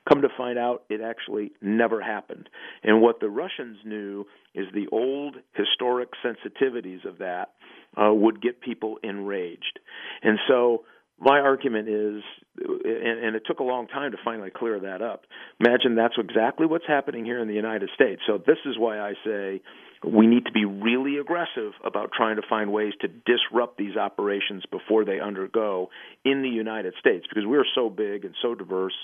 Come 0.09 0.23
to 0.23 0.29
find 0.37 0.59
out, 0.59 0.85
it 0.89 1.01
actually 1.03 1.53
never 1.61 2.01
happened. 2.01 2.49
And 2.83 3.03
what 3.03 3.21
the 3.21 3.29
Russians 3.29 3.77
knew 3.85 4.25
is 4.55 4.67
the 4.73 4.87
old 4.91 5.37
historic 5.55 6.09
sensitivities 6.25 7.05
of 7.05 7.19
that 7.19 7.51
uh, 7.97 8.13
would 8.13 8.41
get 8.41 8.63
people 8.63 8.97
enraged. 9.03 9.79
And 10.23 10.39
so 10.49 10.85
my 11.21 11.39
argument 11.39 11.89
is, 11.89 12.23
and, 12.59 13.25
and, 13.25 13.37
it 13.37 13.43
took 13.47 13.61
a 13.61 13.65
long 13.65 13.87
time 13.89 14.13
to 14.13 14.17
finally 14.25 14.51
clear 14.51 14.81
that 14.81 15.03
up. 15.03 15.27
Imagine 15.61 15.95
that's 15.95 16.15
exactly 16.19 16.67
what's 16.67 16.87
happening 16.87 17.25
here 17.25 17.41
in 17.41 17.49
the 17.49 17.55
United 17.55 17.91
States. 17.95 18.23
So 18.27 18.39
this 18.39 18.57
is 18.65 18.79
why 18.79 18.99
I 18.99 19.13
say 19.25 19.61
we 20.03 20.27
need 20.27 20.47
to 20.47 20.53
be 20.53 20.65
really 20.65 21.19
aggressive 21.19 21.73
about 21.85 22.11
trying 22.17 22.37
to 22.37 22.43
find 22.49 22.73
ways 22.73 22.95
to 23.03 23.09
disrupt 23.09 23.77
these 23.77 23.97
operations 23.97 24.65
before 24.71 25.05
they 25.05 25.21
undergo 25.21 25.91
in 26.25 26.41
the 26.41 26.49
United 26.49 26.95
States 26.99 27.27
because 27.29 27.45
we're 27.47 27.67
so 27.75 27.91
big 27.91 28.25
and 28.25 28.35
so 28.41 28.55
diverse 28.55 28.95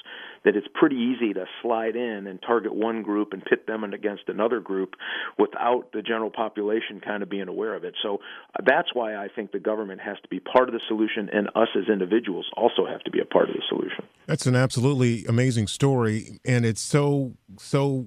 that 0.45 0.57
it's 0.57 0.67
pretty 0.73 0.97
easy 0.97 1.35
to 1.35 1.45
slide 1.61 1.97
in 1.97 2.27
and 2.27 2.41
target 2.41 2.75
one 2.75 3.03
group 3.03 3.35
and 3.35 3.45
pit 3.45 3.67
them 3.67 3.85
against 3.85 4.23
another 4.29 4.59
group 4.59 4.95
without 5.39 5.93
the 5.93 6.01
general 6.01 6.31
population 6.31 7.01
kind 7.05 7.23
of 7.23 7.29
being 7.29 7.49
aware 7.49 7.75
of 7.75 7.85
it. 7.85 7.95
So 8.03 8.21
uh, 8.59 8.63
that's 8.65 8.89
why 8.95 9.17
I 9.17 9.29
think 9.29 9.53
the 9.53 9.61
government 9.61 10.01
has 10.01 10.17
to 10.23 10.29
be 10.29 10.41
part 10.41 10.69
of 10.69 10.73
the 10.73 10.81
solution 10.89 11.29
and 11.31 11.49
us 11.49 11.69
as 11.77 11.93
individuals 11.93 12.47
also 12.57 12.87
have 12.87 13.03
to 13.03 13.11
be 13.11 13.21
a 13.21 13.27
part 13.27 13.51
of 13.51 13.57
the 13.57 13.63
solution. 13.69 14.05
That's 14.25 14.47
an 14.47 14.57
absolutely 14.57 15.27
amazing 15.27 15.67
story 15.67 16.41
and 16.47 16.65
it's 16.65 16.81
so 16.81 17.35
so 17.59 18.07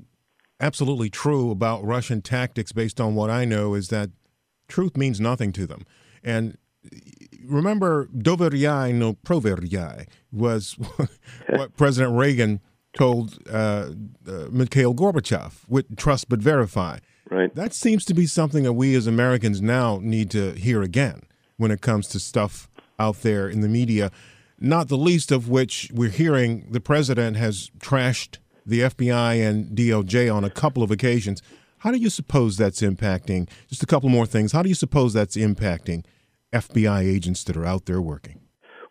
absolutely 0.59 1.09
true 1.09 1.51
about 1.51 1.83
Russian 1.83 2.21
tactics 2.21 2.71
based 2.71 2.99
on 2.99 3.15
what 3.15 3.29
I 3.29 3.45
know 3.45 3.73
is 3.73 3.89
that 3.89 4.09
truth 4.67 4.97
means 4.97 5.19
nothing 5.19 5.51
to 5.53 5.65
them. 5.65 5.85
And 6.23 6.57
remember, 7.45 8.07
doveryai 8.07 8.93
no 8.93 9.13
proveryai 9.13 10.07
was 10.31 10.77
what 11.49 11.75
President 11.77 12.15
Reagan 12.15 12.61
told 12.97 13.37
uh, 13.49 13.91
uh, 14.27 14.47
Mikhail 14.51 14.93
Gorbachev 14.93 15.67
with 15.67 15.95
trust 15.95 16.29
but 16.29 16.39
verify. 16.39 16.99
Right. 17.29 17.53
That 17.53 17.73
seems 17.73 18.05
to 18.05 18.13
be 18.13 18.25
something 18.25 18.63
that 18.63 18.73
we 18.73 18.95
as 18.95 19.05
Americans 19.05 19.61
now 19.61 19.99
need 20.01 20.31
to 20.31 20.53
hear 20.53 20.81
again 20.81 21.21
when 21.57 21.71
it 21.71 21.81
comes 21.81 22.07
to 22.09 22.19
stuff 22.19 22.69
out 22.97 23.21
there 23.21 23.47
in 23.47 23.61
the 23.61 23.67
media, 23.67 24.11
not 24.59 24.87
the 24.87 24.97
least 24.97 25.31
of 25.31 25.47
which 25.47 25.91
we're 25.93 26.09
hearing 26.09 26.67
the 26.71 26.79
president 26.79 27.37
has 27.37 27.69
trashed 27.79 28.39
the 28.69 28.81
FBI 28.81 29.47
and 29.47 29.77
DOJ 29.77 30.33
on 30.33 30.43
a 30.43 30.49
couple 30.49 30.83
of 30.83 30.91
occasions. 30.91 31.41
How 31.79 31.91
do 31.91 31.97
you 31.97 32.09
suppose 32.09 32.57
that's 32.57 32.81
impacting? 32.81 33.49
Just 33.67 33.83
a 33.83 33.85
couple 33.85 34.09
more 34.09 34.25
things. 34.25 34.51
How 34.51 34.61
do 34.61 34.69
you 34.69 34.75
suppose 34.75 35.13
that's 35.13 35.35
impacting 35.35 36.05
FBI 36.53 37.01
agents 37.01 37.43
that 37.45 37.55
are 37.55 37.65
out 37.65 37.85
there 37.85 38.01
working? 38.01 38.41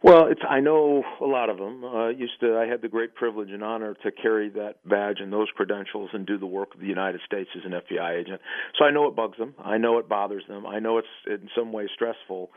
Well, 0.01 0.29
it's 0.29 0.43
I 0.49 0.61
know 0.61 1.03
a 1.21 1.25
lot 1.25 1.51
of 1.51 1.59
them. 1.59 1.83
Uh, 1.83 2.09
used 2.11 2.39
to 2.41 2.57
I 2.57 2.67
had 2.67 2.83
the 2.83 2.89
great 2.89 3.17
privilege 3.17 3.51
and 3.51 3.65
honor 3.65 3.95
to 4.05 4.13
carry 4.13 4.49
that 4.51 4.77
badge 4.89 5.17
and 5.21 5.33
those 5.33 5.49
credentials 5.57 6.11
and 6.13 6.25
do 6.25 6.39
the 6.39 6.47
work 6.47 6.73
of 6.75 6.81
the 6.81 6.87
United 6.87 7.21
States 7.27 7.51
as 7.57 7.65
an 7.65 7.73
FBI 7.73 8.21
agent. 8.21 8.41
So 8.79 8.85
I 8.85 8.93
know 8.93 9.09
it 9.09 9.17
bugs 9.17 9.39
them. 9.39 9.55
I 9.63 9.77
know 9.77 9.99
it 9.99 10.09
bothers 10.09 10.45
them. 10.49 10.67
I 10.67 10.79
know 10.79 10.99
it's 10.99 11.09
in 11.27 11.49
some 11.57 11.73
way 11.73 11.89
stressful. 11.93 12.51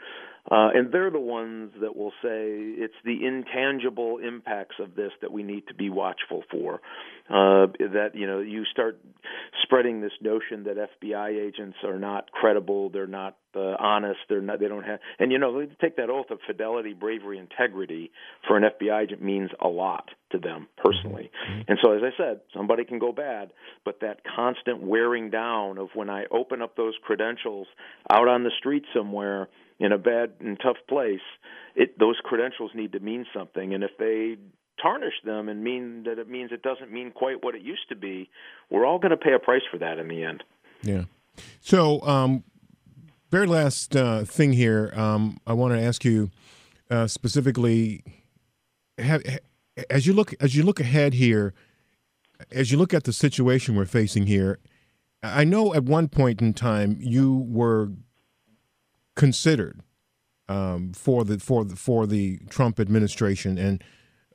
Uh, 0.50 0.70
and 0.74 0.92
they're 0.92 1.12
the 1.12 1.20
ones 1.20 1.72
that 1.82 1.96
will 1.96 2.14
say 2.22 2.50
it's 2.50 2.96
the 3.06 3.26
intangible 3.26 4.18
impacts 4.18 4.76
of 4.80 4.96
this 4.96 5.12
that 5.22 5.32
we 5.32 5.44
need 5.44 5.68
to 5.68 5.74
be 5.74 5.90
watchful 5.90 6.44
for. 6.50 6.82
Uh, 7.30 7.68
that 7.80 8.10
you 8.14 8.28
know, 8.28 8.40
you 8.40 8.66
start 8.66 9.00
spreading 9.64 10.02
this 10.02 10.12
notion 10.20 10.64
that 10.64 10.76
FBI 11.00 11.40
agents 11.40 11.78
are 11.86 12.00
not 12.00 12.30
credible, 12.32 12.90
they're 12.90 13.08
not 13.08 13.38
uh, 13.56 13.76
honest, 13.80 14.20
they're 14.28 14.42
not, 14.42 14.60
they 14.60 14.68
don't 14.68 14.84
have, 14.84 15.00
and 15.20 15.32
you 15.32 15.38
know, 15.38 15.66
take 15.80 15.96
that 15.98 16.10
oath 16.10 16.30
of 16.32 16.40
fidelity, 16.46 16.94
bravery, 16.94 17.38
integrity 17.38 18.12
for 18.48 18.58
an 18.58 18.64
FBI 18.64 19.04
agent 19.04 19.22
means 19.22 19.50
a 19.62 19.68
lot 19.68 20.10
to 20.32 20.40
them 20.40 20.68
personally. 20.78 21.32
Mm-hmm. 21.50 21.62
And 21.68 21.80
so, 21.82 21.94
as 21.94 22.02
I 22.04 22.10
said, 22.18 22.42
somebody 22.54 22.84
can 22.84 23.00
go 23.00 23.12
bad, 23.12 23.52
but 23.86 24.00
that 24.02 24.22
constant 24.36 24.82
wearing 24.82 25.30
down 25.30 25.78
of 25.78 25.90
when 25.94 26.10
I 26.10 26.26
open 26.32 26.62
up 26.62 26.76
those 26.76 26.96
credentials 27.04 27.68
out 28.12 28.28
on 28.28 28.44
the 28.44 28.52
street 28.60 28.84
somewhere 28.94 29.48
in 29.82 29.92
a 29.92 29.98
bad 29.98 30.34
and 30.40 30.58
tough 30.62 30.78
place, 30.88 31.20
it 31.76 31.98
those 32.00 32.16
credentials 32.24 32.72
need 32.76 32.92
to 32.94 33.00
mean 33.00 33.26
something. 33.36 33.74
And 33.74 33.84
if 33.84 33.92
they 33.98 34.38
tarnish 34.82 35.16
them 35.26 35.50
and 35.50 35.64
mean 35.64 36.04
that 36.04 36.20
it 36.20 36.30
means 36.30 36.52
it 36.52 36.62
doesn't 36.62 36.92
mean 36.92 37.12
quite 37.12 37.44
what 37.44 37.56
it 37.56 37.62
used 37.62 37.90
to 37.90 37.96
be, 37.96 38.30
we're 38.70 38.86
all 38.86 39.00
going 39.00 39.12
to 39.12 39.18
pay 39.18 39.34
a 39.34 39.40
price 39.40 39.64
for 39.72 39.80
that 39.80 39.98
in 39.98 40.08
the 40.08 40.24
end. 40.24 40.44
Yeah. 40.84 41.06
So, 41.60 42.02
um, 42.02 42.44
very 43.32 43.48
last 43.48 43.96
uh, 43.96 44.24
thing 44.24 44.54
here, 44.54 44.92
um, 44.96 45.38
I 45.48 45.54
want 45.54 45.74
to 45.74 45.82
ask 45.82 46.06
you 46.06 46.30
uh, 46.92 47.08
specifically: 47.08 48.04
have, 49.00 49.24
as 49.90 50.06
you 50.06 50.14
look 50.14 50.36
as 50.40 50.56
you 50.56 50.62
look 50.62 50.80
ahead 50.80 51.16
here, 51.16 51.56
as 52.52 52.72
you 52.72 52.78
look 52.78 52.94
at 52.94 53.06
the 53.06 53.14
situation 53.14 53.76
we're 53.76 53.86
facing 53.86 54.28
here, 54.28 54.60
I 55.24 55.44
know 55.44 55.74
at 55.74 55.86
one 55.86 56.08
point 56.08 56.40
in 56.40 56.54
time 56.54 56.98
you 57.00 57.48
were 57.50 57.90
considered 59.16 59.82
um, 60.48 60.94
for 60.94 61.24
the 61.24 61.40
for 61.40 61.64
the 61.64 61.76
for 61.76 62.06
the 62.06 62.40
Trump 62.50 62.80
administration, 62.80 63.58
and 63.58 63.84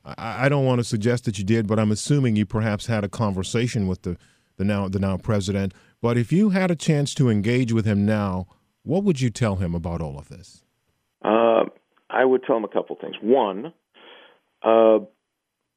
I, 0.03 0.45
I 0.45 0.49
don't 0.49 0.65
want 0.65 0.79
to 0.79 0.83
suggest 0.83 1.25
that 1.25 1.37
you 1.37 1.43
did, 1.43 1.67
but 1.67 1.79
I'm 1.79 1.91
assuming 1.91 2.35
you 2.35 2.45
perhaps 2.45 2.87
had 2.87 3.03
a 3.03 3.09
conversation 3.09 3.87
with 3.87 4.03
the 4.03 4.17
the 4.57 4.63
now 4.63 4.87
the 4.87 4.99
now 4.99 5.17
president. 5.17 5.73
But 6.01 6.17
if 6.17 6.31
you 6.31 6.49
had 6.49 6.71
a 6.71 6.75
chance 6.75 7.13
to 7.15 7.29
engage 7.29 7.73
with 7.73 7.85
him 7.85 8.05
now, 8.05 8.47
what 8.83 9.03
would 9.03 9.21
you 9.21 9.29
tell 9.29 9.55
him 9.57 9.75
about 9.75 10.01
all 10.01 10.17
of 10.17 10.29
this? 10.29 10.63
Uh, 11.23 11.65
I 12.09 12.23
would 12.23 12.43
tell 12.43 12.57
him 12.57 12.63
a 12.63 12.69
couple 12.69 12.95
things. 12.99 13.15
One, 13.21 13.73
uh, 14.63 14.99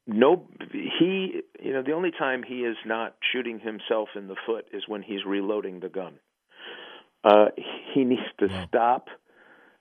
no, 0.07 0.47
he, 0.71 1.41
you 1.61 1.73
know, 1.73 1.83
the 1.83 1.91
only 1.93 2.11
time 2.11 2.43
he 2.43 2.61
is 2.61 2.77
not 2.85 3.15
shooting 3.31 3.59
himself 3.59 4.09
in 4.15 4.27
the 4.27 4.35
foot 4.45 4.65
is 4.73 4.83
when 4.87 5.01
he's 5.01 5.25
reloading 5.25 5.79
the 5.79 5.89
gun. 5.89 6.13
Uh, 7.23 7.45
he 7.93 8.03
needs 8.03 8.21
to 8.39 8.47
stop 8.67 9.07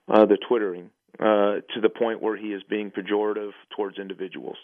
uh, 0.09 0.27
the 0.27 0.37
twittering 0.49 0.91
uh, 1.19 1.61
to 1.75 1.81
the 1.83 1.89
point 1.89 2.23
where 2.23 2.37
he 2.37 2.49
is 2.49 2.63
being 2.69 2.91
pejorative 2.91 3.53
towards 3.77 3.99
individuals. 3.99 4.57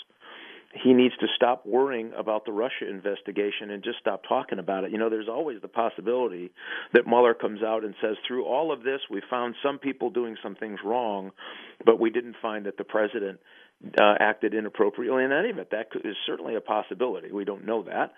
He 0.82 0.92
needs 0.92 1.14
to 1.20 1.26
stop 1.34 1.64
worrying 1.64 2.12
about 2.16 2.44
the 2.44 2.52
Russia 2.52 2.88
investigation 2.90 3.70
and 3.70 3.82
just 3.82 3.98
stop 3.98 4.22
talking 4.28 4.58
about 4.58 4.84
it. 4.84 4.90
You 4.90 4.98
know, 4.98 5.08
there's 5.08 5.28
always 5.28 5.62
the 5.62 5.68
possibility 5.68 6.50
that 6.92 7.06
Mueller 7.06 7.32
comes 7.32 7.62
out 7.62 7.84
and 7.84 7.94
says, 8.02 8.16
through 8.26 8.44
all 8.44 8.72
of 8.72 8.82
this, 8.82 9.00
we 9.10 9.22
found 9.30 9.54
some 9.62 9.78
people 9.78 10.10
doing 10.10 10.36
some 10.42 10.54
things 10.54 10.80
wrong, 10.84 11.30
but 11.84 11.98
we 11.98 12.10
didn't 12.10 12.36
find 12.42 12.66
that 12.66 12.76
the 12.76 12.84
president 12.84 13.40
uh, 13.98 14.14
acted 14.20 14.54
inappropriately 14.54 15.24
in 15.24 15.32
any 15.32 15.50
of 15.50 15.58
it. 15.58 15.70
That 15.70 15.88
is 16.04 16.16
certainly 16.26 16.56
a 16.56 16.60
possibility. 16.60 17.32
We 17.32 17.44
don't 17.44 17.64
know 17.64 17.84
that. 17.84 18.12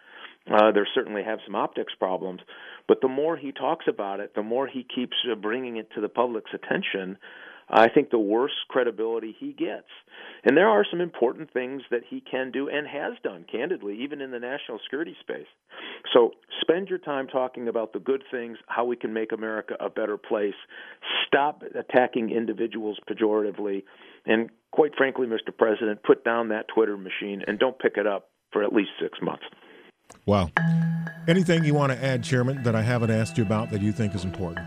Uh, 0.51 0.73
there 0.73 0.87
certainly 0.95 1.23
have 1.23 1.39
some 1.45 1.55
optics 1.55 1.93
problems, 1.99 2.41
but 2.87 3.01
the 3.01 3.09
more 3.09 3.37
he 3.37 3.53
talks 3.53 3.87
about 3.89 4.21
it, 4.21 4.35
the 4.35 4.43
more 4.43 4.67
he 4.67 4.85
keeps 4.95 5.17
uh, 5.31 5.35
bringing 5.35 5.77
it 5.77 5.89
to 5.95 6.01
the 6.01 6.09
public's 6.09 6.51
attention. 6.55 7.19
I 7.71 7.89
think 7.91 8.11
the 8.11 8.19
worse 8.19 8.55
credibility 8.69 9.37
he 9.39 9.53
gets. 9.53 9.89
And 10.45 10.57
there 10.57 10.69
are 10.69 10.87
some 10.91 11.01
important 11.01 11.53
things 11.53 11.83
that 11.91 12.01
he 12.09 12.23
can 12.23 12.51
do 12.51 12.69
and 12.69 12.87
has 12.87 13.13
done, 13.23 13.45
candidly, 13.51 13.99
even 14.03 14.23
in 14.23 14.31
the 14.31 14.39
national 14.39 14.79
security 14.85 15.15
space. 15.21 15.47
So 16.15 16.31
spend 16.63 16.89
your 16.89 16.99
time 16.99 17.27
talking 17.27 17.69
about 17.69 17.93
the 17.93 17.99
good 17.99 18.23
things, 18.31 18.57
how 18.69 18.85
we 18.85 18.97
can 18.97 19.13
make 19.13 19.33
America 19.33 19.75
a 19.81 19.91
better 19.91 20.17
place. 20.17 20.55
Stop 21.27 21.63
attacking 21.75 22.31
individuals 22.31 22.99
pejoratively. 23.11 23.83
And 24.25 24.49
quite 24.71 24.93
frankly, 24.97 25.27
Mr. 25.27 25.55
President, 25.57 26.03
put 26.03 26.25
down 26.25 26.49
that 26.49 26.69
Twitter 26.75 26.97
machine 26.97 27.43
and 27.47 27.59
don't 27.59 27.79
pick 27.79 27.97
it 27.97 28.07
up 28.07 28.31
for 28.53 28.65
at 28.65 28.73
least 28.73 28.91
six 29.01 29.19
months. 29.21 29.45
Wow. 30.27 30.51
Anything 31.27 31.65
you 31.65 31.75
want 31.75 31.93
to 31.93 32.05
add, 32.05 32.23
Chairman, 32.23 32.63
that 32.63 32.75
I 32.75 32.83
haven't 32.83 33.11
asked 33.11 33.39
you 33.39 33.45
about 33.45 33.71
that 33.71 33.83
you 33.83 33.93
think 33.93 34.15
is 34.15 34.25
important? 34.25 34.67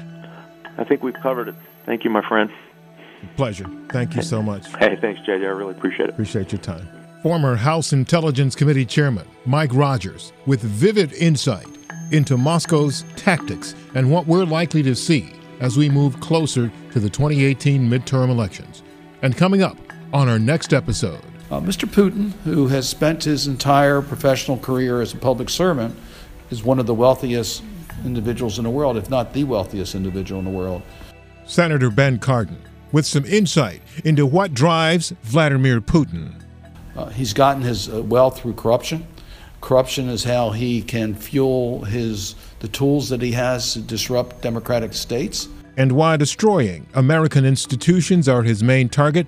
I 0.77 0.83
think 0.83 1.03
we've 1.03 1.15
covered 1.21 1.47
it. 1.47 1.55
Thank 1.85 2.03
you, 2.03 2.09
my 2.09 2.27
friend. 2.27 2.51
Pleasure. 3.35 3.65
Thank 3.89 4.15
you 4.15 4.21
so 4.21 4.41
much. 4.41 4.67
Hey, 4.75 4.95
thanks, 4.99 5.21
JJ. 5.21 5.43
I 5.43 5.49
really 5.49 5.75
appreciate 5.75 6.09
it. 6.09 6.13
Appreciate 6.13 6.51
your 6.51 6.61
time. 6.61 6.87
Former 7.23 7.55
House 7.55 7.93
Intelligence 7.93 8.55
Committee 8.55 8.85
Chairman 8.85 9.27
Mike 9.45 9.69
Rogers 9.73 10.33
with 10.47 10.61
vivid 10.61 11.13
insight 11.13 11.67
into 12.11 12.35
Moscow's 12.37 13.05
tactics 13.15 13.75
and 13.93 14.11
what 14.11 14.25
we're 14.25 14.45
likely 14.45 14.81
to 14.83 14.95
see 14.95 15.31
as 15.59 15.77
we 15.77 15.87
move 15.89 16.19
closer 16.19 16.71
to 16.91 16.99
the 16.99 17.09
2018 17.09 17.87
midterm 17.87 18.29
elections. 18.29 18.81
And 19.21 19.37
coming 19.37 19.61
up 19.61 19.77
on 20.13 20.27
our 20.27 20.39
next 20.39 20.73
episode, 20.73 21.21
uh, 21.51 21.59
Mr. 21.59 21.85
Putin, 21.85 22.31
who 22.45 22.67
has 22.67 22.87
spent 22.87 23.25
his 23.25 23.45
entire 23.45 24.01
professional 24.01 24.57
career 24.57 25.01
as 25.01 25.13
a 25.13 25.17
public 25.17 25.49
servant, 25.49 25.93
is 26.49 26.63
one 26.63 26.79
of 26.79 26.85
the 26.85 26.93
wealthiest 26.93 27.61
individuals 28.05 28.57
in 28.57 28.63
the 28.63 28.69
world, 28.69 28.95
if 28.95 29.09
not 29.09 29.33
the 29.33 29.43
wealthiest 29.43 29.93
individual 29.93 30.39
in 30.39 30.45
the 30.45 30.51
world. 30.51 30.81
Senator 31.45 31.89
Ben 31.89 32.17
Cardin, 32.19 32.57
with 32.93 33.05
some 33.05 33.25
insight 33.25 33.81
into 34.05 34.25
what 34.25 34.53
drives 34.53 35.11
Vladimir 35.23 35.81
Putin. 35.81 36.41
Uh, 36.95 37.07
he's 37.09 37.33
gotten 37.33 37.61
his 37.61 37.89
uh, 37.89 38.01
wealth 38.01 38.39
through 38.39 38.53
corruption. 38.53 39.05
Corruption 39.59 40.07
is 40.07 40.23
how 40.23 40.51
he 40.51 40.81
can 40.81 41.13
fuel 41.13 41.83
his 41.83 42.35
the 42.59 42.67
tools 42.69 43.09
that 43.09 43.21
he 43.21 43.31
has 43.33 43.73
to 43.73 43.81
disrupt 43.81 44.41
democratic 44.41 44.93
states. 44.93 45.49
And 45.77 45.91
why 45.91 46.15
destroying 46.15 46.87
American 46.93 47.43
institutions 47.43 48.29
are 48.29 48.43
his 48.43 48.63
main 48.63 48.87
target, 48.87 49.27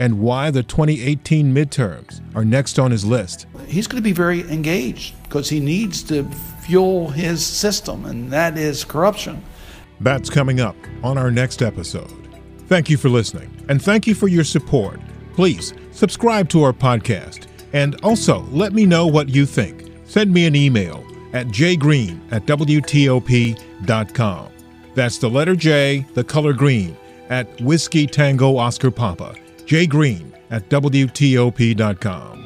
and 0.00 0.18
why 0.18 0.50
the 0.50 0.64
2018 0.64 1.54
midterms 1.54 2.20
are 2.34 2.44
next 2.44 2.80
on 2.80 2.90
his 2.90 3.04
list. 3.04 3.46
He's 3.68 3.86
going 3.86 4.02
to 4.02 4.08
be 4.08 4.12
very 4.12 4.40
engaged 4.50 5.22
because 5.22 5.48
he 5.48 5.60
needs 5.60 6.02
to 6.04 6.24
fuel 6.62 7.10
his 7.10 7.46
system, 7.46 8.06
and 8.06 8.32
that 8.32 8.58
is 8.58 8.82
corruption. 8.82 9.44
That's 10.00 10.30
coming 10.30 10.58
up 10.58 10.74
on 11.04 11.18
our 11.18 11.30
next 11.30 11.62
episode. 11.62 12.10
Thank 12.66 12.88
you 12.88 12.96
for 12.96 13.10
listening, 13.10 13.54
and 13.68 13.80
thank 13.80 14.06
you 14.06 14.14
for 14.14 14.28
your 14.28 14.44
support. 14.44 14.98
Please 15.34 15.74
subscribe 15.92 16.48
to 16.48 16.62
our 16.62 16.72
podcast, 16.72 17.46
and 17.74 18.02
also 18.02 18.40
let 18.50 18.72
me 18.72 18.86
know 18.86 19.06
what 19.06 19.28
you 19.28 19.44
think. 19.44 19.92
Send 20.06 20.32
me 20.32 20.46
an 20.46 20.56
email 20.56 21.04
at 21.34 21.46
jgreen 21.48 22.20
at 22.32 22.46
WTOP.com. 22.46 23.56
That's 24.94 25.18
the 25.18 25.30
letter 25.30 25.54
J, 25.54 26.06
the 26.14 26.24
color 26.24 26.52
green, 26.52 26.96
at 27.28 27.60
Whiskey 27.60 28.06
Tango 28.06 28.56
Oscar 28.56 28.90
Papa, 28.90 29.36
jgreen 29.70 30.32
at 30.50 30.68
WTOP.com. 30.68 32.40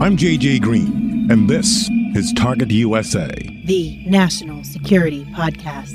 I'm 0.00 0.16
JJ 0.16 0.62
Green, 0.62 1.30
and 1.30 1.46
this 1.46 1.90
is 2.14 2.32
Target 2.32 2.70
USA, 2.70 3.28
the 3.66 4.02
National 4.06 4.64
Security 4.64 5.26
Podcast. 5.26 5.92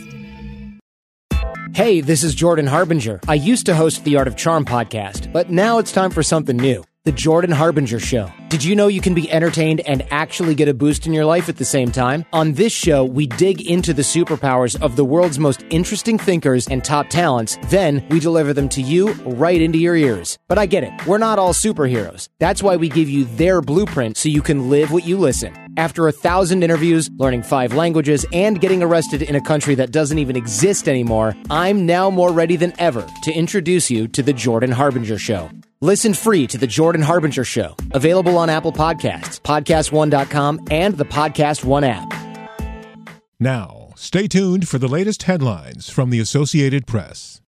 Hey, 1.76 2.02
this 2.02 2.24
is 2.24 2.36
Jordan 2.36 2.68
Harbinger. 2.68 3.20
I 3.28 3.34
used 3.34 3.66
to 3.66 3.74
host 3.74 4.04
the 4.04 4.16
Art 4.16 4.28
of 4.28 4.36
Charm 4.36 4.64
podcast, 4.64 5.34
but 5.34 5.50
now 5.50 5.80
it's 5.80 5.92
time 5.92 6.12
for 6.12 6.22
something 6.22 6.56
new. 6.58 6.84
The 7.06 7.12
Jordan 7.12 7.52
Harbinger 7.52 8.00
Show. 8.00 8.32
Did 8.48 8.64
you 8.64 8.78
know 8.78 8.88
you 8.88 9.02
can 9.02 9.14
be 9.14 9.30
entertained 9.30 9.82
and 9.82 10.08
actually 10.10 10.56
get 10.56 10.70
a 10.70 10.74
boost 10.74 11.06
in 11.06 11.12
your 11.12 11.26
life 11.26 11.50
at 11.50 11.58
the 11.58 11.66
same 11.66 11.92
time? 11.92 12.24
On 12.32 12.54
this 12.54 12.72
show, 12.72 13.04
we 13.04 13.28
dig 13.28 13.60
into 13.60 13.94
the 13.94 14.04
superpowers 14.04 14.82
of 14.82 14.96
the 14.96 15.04
world's 15.04 15.38
most 15.38 15.66
interesting 15.70 16.18
thinkers 16.18 16.66
and 16.70 16.82
top 16.82 17.10
talents. 17.10 17.58
Then 17.66 18.08
we 18.08 18.22
deliver 18.22 18.54
them 18.54 18.70
to 18.70 18.82
you 18.82 19.12
right 19.26 19.62
into 19.62 19.80
your 19.80 19.98
ears. 19.98 20.40
But 20.48 20.58
I 20.58 20.66
get 20.66 20.86
it. 20.86 20.94
We're 21.06 21.18
not 21.18 21.40
all 21.40 21.52
superheroes. 21.52 22.30
That's 22.40 22.64
why 22.64 22.78
we 22.78 22.88
give 22.88 23.10
you 23.10 23.26
their 23.26 23.60
blueprint 23.60 24.16
so 24.16 24.30
you 24.30 24.42
can 24.42 24.70
live 24.70 24.94
what 24.94 25.06
you 25.06 25.18
listen. 25.18 25.54
After 25.76 26.08
a 26.08 26.14
thousand 26.14 26.64
interviews, 26.64 27.10
learning 27.18 27.44
five 27.44 27.74
languages, 27.74 28.26
and 28.32 28.62
getting 28.62 28.82
arrested 28.82 29.24
in 29.24 29.36
a 29.36 29.42
country 29.42 29.76
that 29.76 29.92
doesn't 29.92 30.20
even 30.20 30.38
exist 30.38 30.88
anymore, 30.88 31.36
I'm 31.50 31.86
now 31.86 32.10
more 32.10 32.32
ready 32.32 32.56
than 32.56 32.72
ever 32.80 33.06
to 33.24 33.34
introduce 33.34 33.92
you 33.92 34.08
to 34.08 34.24
The 34.24 34.32
Jordan 34.32 34.72
Harbinger 34.72 35.18
Show. 35.18 35.50
Listen 35.84 36.14
free 36.14 36.48
to 36.48 36.58
The 36.58 36.66
Jordan 36.66 37.02
Harbinger 37.02 37.44
Show, 37.44 37.76
available 37.92 38.38
on 38.38 38.50
Apple 38.50 38.72
Podcasts, 38.72 39.42
PodcastOne.com, 39.42 40.68
and 40.72 40.98
the 40.98 41.04
Podcast 41.04 41.66
One 41.66 41.84
app. 41.84 42.10
Now, 43.38 43.90
stay 43.98 44.30
tuned 44.30 44.70
for 44.70 44.78
the 44.78 44.88
latest 44.88 45.24
headlines 45.24 45.90
from 45.90 46.10
the 46.10 46.22
Associated 46.22 46.88
Press. 46.88 47.42